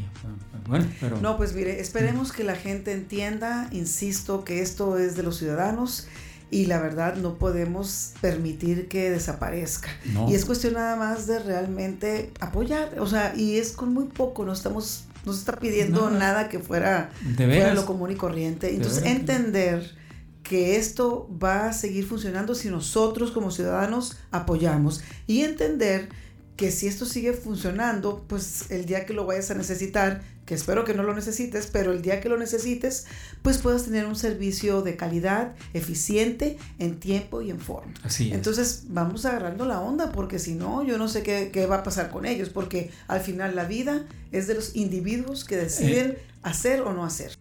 [0.68, 1.22] bueno, pero...
[1.22, 6.08] No, pues mire, esperemos que la gente entienda, insisto, que esto es de los ciudadanos
[6.50, 9.90] y la verdad no podemos permitir que desaparezca.
[10.28, 14.44] Y es cuestión nada más de realmente apoyar, o sea, y es con muy poco,
[14.46, 18.74] no estamos, no se está pidiendo nada que fuera, fuera lo común y corriente.
[18.74, 19.96] Entonces, entender
[20.44, 25.02] que esto va a seguir funcionando si nosotros como ciudadanos apoyamos.
[25.28, 26.10] Y entender
[26.56, 30.84] que si esto sigue funcionando, pues el día que lo vayas a necesitar, que espero
[30.84, 33.06] que no lo necesites, pero el día que lo necesites,
[33.42, 37.94] pues puedas tener un servicio de calidad, eficiente, en tiempo y en forma.
[38.04, 41.78] Así Entonces vamos agarrando la onda, porque si no, yo no sé qué, qué, va
[41.78, 46.12] a pasar con ellos, porque al final la vida es de los individuos que deciden
[46.12, 46.18] eh.
[46.44, 47.32] hacer o no hacer.